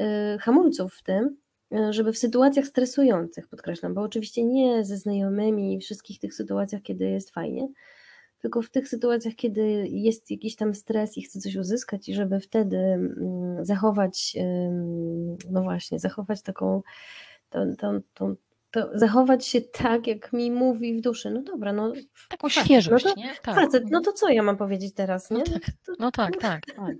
y, 0.00 0.04
hamulców 0.38 0.94
w 0.94 1.02
tym, 1.02 1.36
y, 1.74 1.92
żeby 1.92 2.12
w 2.12 2.18
sytuacjach 2.18 2.66
stresujących, 2.66 3.48
podkreślam, 3.48 3.94
bo 3.94 4.02
oczywiście 4.02 4.44
nie 4.44 4.84
ze 4.84 4.96
znajomymi 4.96 5.74
i 5.74 5.80
wszystkich 5.80 6.18
tych 6.18 6.34
sytuacjach, 6.34 6.82
kiedy 6.82 7.10
jest 7.10 7.30
fajnie, 7.30 7.68
tylko 8.38 8.62
w 8.62 8.70
tych 8.70 8.88
sytuacjach, 8.88 9.34
kiedy 9.34 9.88
jest 9.88 10.30
jakiś 10.30 10.56
tam 10.56 10.74
stres 10.74 11.18
i 11.18 11.22
chcę 11.22 11.40
coś 11.40 11.56
uzyskać 11.56 12.08
i 12.08 12.14
żeby 12.14 12.40
wtedy 12.40 12.76
mm, 12.76 13.64
zachować, 13.64 14.36
no 15.50 15.62
właśnie, 15.62 15.98
zachować 15.98 16.42
taką, 16.42 16.82
tą, 17.50 17.76
tą, 17.76 18.00
tą, 18.14 18.34
to 18.74 18.98
zachować 18.98 19.46
się 19.46 19.60
tak, 19.60 20.06
jak 20.06 20.32
mi 20.32 20.50
mówi 20.50 20.94
w 20.94 21.00
duszy. 21.00 21.30
No 21.30 21.42
dobra, 21.42 21.72
no. 21.72 21.92
Taką 22.28 22.48
świeżość, 22.48 23.04
no 23.04 23.14
to, 23.14 23.20
nie? 23.20 23.34
Tak. 23.42 23.54
Facet, 23.54 23.90
no 23.90 24.00
to 24.00 24.12
co 24.12 24.28
ja 24.28 24.42
mam 24.42 24.56
powiedzieć 24.56 24.94
teraz, 24.94 25.30
nie? 25.30 25.44
No 25.98 26.10
tak, 26.10 26.34
no 26.34 26.40
tak, 26.40 26.66
tak. 26.66 26.76
tak. 26.76 26.96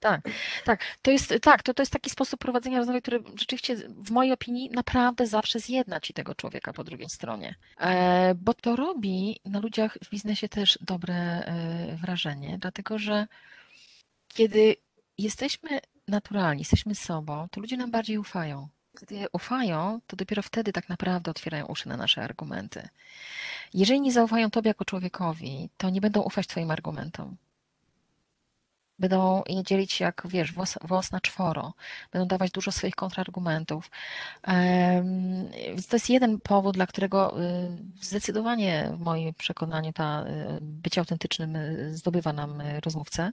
Tak, 0.00 0.20
tak. 0.64 0.80
To 1.02 1.10
jest, 1.10 1.34
tak, 1.42 1.62
to, 1.62 1.74
to 1.74 1.82
jest 1.82 1.92
taki 1.92 2.10
sposób 2.10 2.40
prowadzenia 2.40 2.78
rozmowy, 2.78 3.02
który 3.02 3.22
rzeczywiście 3.36 3.76
w 3.88 4.10
mojej 4.10 4.32
opinii 4.32 4.70
naprawdę 4.70 5.26
zawsze 5.26 5.60
zjedna 5.60 6.00
ci 6.00 6.14
tego 6.14 6.34
człowieka 6.34 6.72
po 6.72 6.84
drugiej 6.84 7.08
stronie. 7.08 7.54
E, 7.80 8.34
bo 8.34 8.54
to 8.54 8.76
robi 8.76 9.40
na 9.44 9.60
ludziach 9.60 9.98
w 10.04 10.10
biznesie 10.10 10.48
też 10.48 10.78
dobre 10.80 11.14
e, 11.14 11.96
wrażenie, 11.96 12.58
dlatego 12.60 12.98
że 12.98 13.26
kiedy 14.28 14.76
jesteśmy 15.18 15.80
naturalni, 16.08 16.60
jesteśmy 16.60 16.94
sobą, 16.94 17.46
to 17.50 17.60
ludzie 17.60 17.76
nam 17.76 17.90
bardziej 17.90 18.18
ufają. 18.18 18.68
Kiedy 19.00 19.26
ufają, 19.32 20.00
to 20.06 20.16
dopiero 20.16 20.42
wtedy 20.42 20.72
tak 20.72 20.88
naprawdę 20.88 21.30
otwierają 21.30 21.66
uszy 21.66 21.88
na 21.88 21.96
nasze 21.96 22.22
argumenty. 22.22 22.88
Jeżeli 23.74 24.00
nie 24.00 24.12
zaufają 24.12 24.50
tobie 24.50 24.68
jako 24.68 24.84
człowiekowi, 24.84 25.70
to 25.76 25.90
nie 25.90 26.00
będą 26.00 26.20
ufać 26.20 26.46
twoim 26.46 26.70
argumentom. 26.70 27.36
Będą 28.98 29.42
je 29.48 29.62
dzielić 29.62 30.00
jak, 30.00 30.22
wiesz, 30.28 30.52
włos, 30.52 30.78
włos 30.82 31.12
na 31.12 31.20
czworo. 31.20 31.74
Będą 32.12 32.28
dawać 32.28 32.50
dużo 32.50 32.72
swoich 32.72 32.94
kontrargumentów. 32.94 33.90
Więc 35.52 35.86
to 35.86 35.96
jest 35.96 36.10
jeden 36.10 36.40
powód, 36.40 36.74
dla 36.74 36.86
którego 36.86 37.42
y, 37.42 37.70
zdecydowanie 38.00 38.90
w 38.94 39.00
moim 39.00 39.34
przekonaniu 39.34 39.92
ta 39.92 40.24
y, 40.24 40.58
bycie 40.60 41.00
autentycznym 41.00 41.56
y, 41.56 41.96
zdobywa 41.96 42.32
nam 42.32 42.62
rozmówcę. 42.84 43.32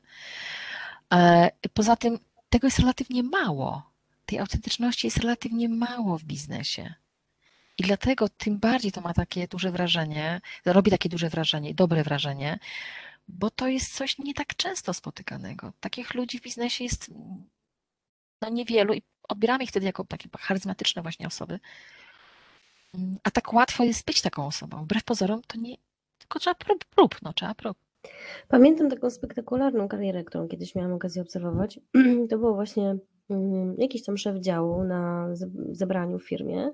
E, 1.13 1.51
poza 1.73 1.95
tym 1.95 2.19
tego 2.49 2.67
jest 2.67 2.79
relatywnie 2.79 3.23
mało. 3.23 3.88
Tej 4.29 4.39
autentyczności 4.39 5.07
jest 5.07 5.17
relatywnie 5.17 5.69
mało 5.69 6.17
w 6.17 6.23
biznesie. 6.23 6.93
I 7.77 7.83
dlatego 7.83 8.29
tym 8.29 8.59
bardziej 8.59 8.91
to 8.91 9.01
ma 9.01 9.13
takie 9.13 9.47
duże 9.47 9.71
wrażenie, 9.71 10.41
robi 10.65 10.91
takie 10.91 11.09
duże 11.09 11.29
wrażenie, 11.29 11.73
dobre 11.73 12.03
wrażenie, 12.03 12.59
bo 13.27 13.49
to 13.49 13.67
jest 13.67 13.95
coś 13.95 14.17
nie 14.17 14.33
tak 14.33 14.55
często 14.55 14.93
spotykanego. 14.93 15.73
Takich 15.79 16.13
ludzi 16.13 16.39
w 16.39 16.41
biznesie 16.41 16.83
jest 16.83 17.11
no 18.41 18.49
niewielu 18.49 18.93
i 18.93 19.01
odbieramy 19.29 19.63
ich 19.63 19.69
wtedy 19.69 19.85
jako 19.85 20.03
takie 20.03 20.29
charyzmatyczne 20.39 21.01
właśnie 21.01 21.27
osoby. 21.27 21.59
A 23.23 23.31
tak 23.31 23.53
łatwo 23.53 23.83
jest 23.83 24.05
być 24.05 24.21
taką 24.21 24.47
osobą. 24.47 24.83
Wbrew 24.83 25.03
pozorom 25.03 25.41
to 25.47 25.57
nie, 25.57 25.75
tylko 26.17 26.39
trzeba 26.39 26.55
prób, 26.55 26.85
prób 26.85 27.15
no 27.21 27.33
trzeba 27.33 27.55
prób. 27.55 27.77
Pamiętam 28.47 28.89
taką 28.89 29.09
spektakularną 29.09 29.87
karierę, 29.87 30.23
którą 30.23 30.47
kiedyś 30.47 30.75
miałam 30.75 30.93
okazję 30.93 31.21
obserwować. 31.21 31.79
To 32.29 32.37
był 32.37 32.55
właśnie 32.55 32.95
jakiś 33.77 34.03
tam 34.03 34.17
szef 34.17 34.37
działu 34.37 34.83
na 34.83 35.29
zebraniu 35.71 36.19
w 36.19 36.27
firmie 36.27 36.71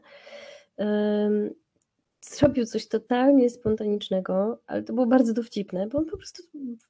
zrobił 2.30 2.66
coś 2.66 2.88
totalnie 2.88 3.50
spontanicznego, 3.50 4.60
ale 4.68 4.84
to 4.84 4.94
było 4.94 5.06
bardzo 5.06 5.34
dowcipne, 5.34 5.88
bo 5.88 5.98
on 5.98 6.06
po 6.06 6.18
prostu 6.18 6.44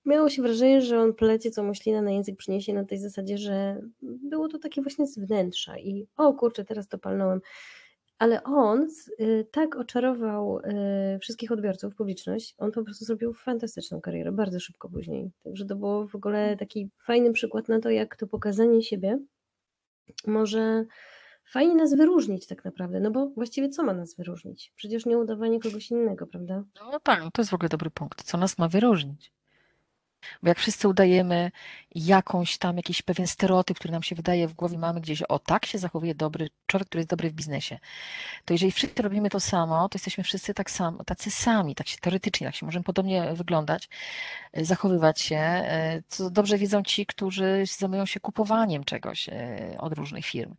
miało 0.06 0.30
się 0.30 0.42
wrażenie, 0.42 0.82
że 0.82 1.00
on 1.00 1.14
plecie 1.14 1.52
co 1.52 1.64
myślina 1.64 2.02
na 2.02 2.12
język 2.12 2.38
przyniesie 2.38 2.74
na 2.74 2.86
tej 2.86 2.98
zasadzie, 2.98 3.38
że 3.38 3.82
było 4.02 4.48
to 4.48 4.60
takie 4.60 4.82
właśnie 4.82 5.08
z 5.08 5.20
wnętrza 5.20 5.78
i 5.78 6.08
o 6.18 6.34
kurczę, 6.34 6.66
teraz 6.66 6.88
to 6.88 6.98
palnąłem. 6.98 7.42
Ale 8.20 8.44
on 8.44 8.88
y, 9.20 9.48
tak 9.52 9.76
oczarował 9.76 10.60
y, 10.60 11.20
wszystkich 11.20 11.52
odbiorców, 11.52 11.96
publiczność, 11.96 12.56
on 12.58 12.72
po 12.72 12.84
prostu 12.84 13.06
zrobił 13.06 13.34
fantastyczną 13.34 14.02
karierę, 14.02 14.32
bardzo 14.32 14.60
szybko 14.60 14.90
później. 14.90 15.32
Także 15.44 15.66
to 15.66 15.76
było 15.76 16.08
w 16.08 16.16
ogóle 16.16 16.58
taki 16.58 16.90
fajny 17.06 17.32
przykład 17.32 17.70
na 17.70 17.80
to, 17.80 17.90
jak 17.90 18.16
to 18.16 18.28
pokazanie 18.28 18.84
siebie 18.84 19.20
może 20.28 20.86
fajnie 21.52 21.76
nas 21.76 21.96
wyróżnić 21.96 22.48
tak 22.48 22.66
naprawdę, 22.66 23.00
no 23.00 23.12
bo 23.12 23.28
właściwie 23.30 23.70
co 23.70 23.84
ma 23.84 23.94
nas 23.94 24.16
wyróżnić? 24.16 24.74
Przecież 24.76 25.06
nie 25.06 25.18
udawanie 25.18 25.60
kogoś 25.60 25.92
innego, 25.92 26.28
prawda? 26.28 26.64
No 26.92 27.00
tak, 27.00 27.20
no 27.24 27.32
to 27.32 27.42
jest 27.42 27.52
w 27.52 27.54
ogóle 27.54 27.70
dobry 27.70 27.90
punkt. 27.90 28.24
Co 28.24 28.38
nas 28.38 28.58
ma 28.58 28.68
wyróżnić? 28.68 29.34
Bo 30.44 30.50
jak 30.50 30.60
wszyscy 30.60 30.88
udajemy 30.88 31.52
jakąś 31.96 32.58
tam, 32.58 32.78
jakiś 32.78 33.02
pewien 33.02 33.28
stereotyp, 33.28 33.80
który 33.80 33.92
nam 33.92 34.04
się 34.04 34.16
wydaje 34.16 34.48
w 34.48 34.54
głowie 34.54 34.78
mamy 34.78 35.02
gdzieś, 35.02 35.22
o 35.22 35.40
tak 35.40 35.66
się 35.66 35.78
zachowuje 35.78 36.16
dobry 36.16 36.50
człowiek, 36.68 36.88
który 36.88 37.00
jest 37.00 37.10
dobry 37.10 37.30
w 37.30 37.34
biznesie, 37.34 37.80
to 38.46 38.54
jeżeli 38.54 38.72
wszyscy 38.72 39.02
robimy 39.02 39.30
to 39.30 39.40
samo, 39.40 39.90
to 39.90 39.96
jesteśmy 39.96 40.24
wszyscy 40.24 40.54
tak 40.54 40.72
samo, 40.72 41.04
tacy 41.04 41.32
sami, 41.32 41.76
tak 41.76 41.88
się 41.88 41.98
teoretycznie, 41.98 42.48
tak 42.48 42.56
się 42.56 42.66
możemy 42.66 42.84
podobnie 42.84 43.34
wyglądać, 43.34 43.90
e, 44.54 44.66
zachowywać 44.66 45.22
się, 45.22 45.36
e, 45.36 46.02
co 46.08 46.30
dobrze 46.30 46.58
wiedzą 46.58 46.84
ci, 46.84 47.06
którzy 47.06 47.64
zajmują 47.78 48.06
się 48.06 48.20
kupowaniem 48.20 48.84
czegoś 48.84 49.30
e, 49.30 49.76
od 49.80 49.94
różnych 49.94 50.26
firm, 50.26 50.56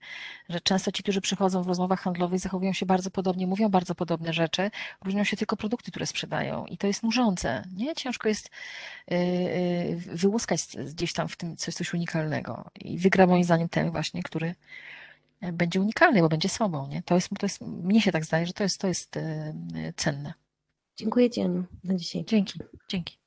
że 0.49 0.61
często 0.61 0.93
ci, 0.93 1.03
którzy 1.03 1.21
przychodzą 1.21 1.63
w 1.63 1.69
rozmowach 1.69 2.01
handlowych, 2.01 2.41
zachowują 2.41 2.73
się 2.73 2.87
bardzo 2.87 3.11
podobnie, 3.11 3.47
mówią 3.47 3.69
bardzo 3.69 3.95
podobne 3.95 4.33
rzeczy, 4.33 4.71
różnią 5.05 5.25
się 5.25 5.37
tylko 5.37 5.57
produkty, 5.57 5.91
które 5.91 6.07
sprzedają 6.07 6.67
i 6.67 6.79
to 6.79 6.87
jest 6.87 7.03
nużące, 7.03 7.65
nie? 7.77 7.95
Ciężko 7.95 8.29
jest 8.29 8.51
wyłuskać 9.97 10.61
gdzieś 10.87 11.13
tam 11.13 11.29
w 11.29 11.37
tym 11.37 11.57
coś, 11.57 11.75
coś 11.75 11.95
unikalnego. 11.95 12.71
I 12.75 12.99
wygra 12.99 13.27
moim 13.27 13.45
zdaniem 13.45 13.69
ten 13.69 13.91
właśnie, 13.91 14.23
który 14.23 14.55
będzie 15.53 15.81
unikalny, 15.81 16.21
bo 16.21 16.29
będzie 16.29 16.49
sobą. 16.49 16.89
Nie? 16.89 17.03
To, 17.03 17.15
jest, 17.15 17.29
to 17.39 17.47
jest, 17.47 17.61
mnie 17.61 18.01
się 18.01 18.13
tak 18.13 18.25
zdaje, 18.25 18.47
że 18.47 18.53
to 18.53 18.63
jest, 18.63 18.81
to 18.81 18.89
jest 18.89 19.17
y, 19.17 19.23
cenne. 19.97 20.35
Dziękuję 20.97 21.31
Ci 21.31 21.41
Aniu 21.41 21.65
na 21.85 21.95
dzisiaj. 21.95 22.25
Dzięki, 22.25 22.61
dzięki. 22.89 23.19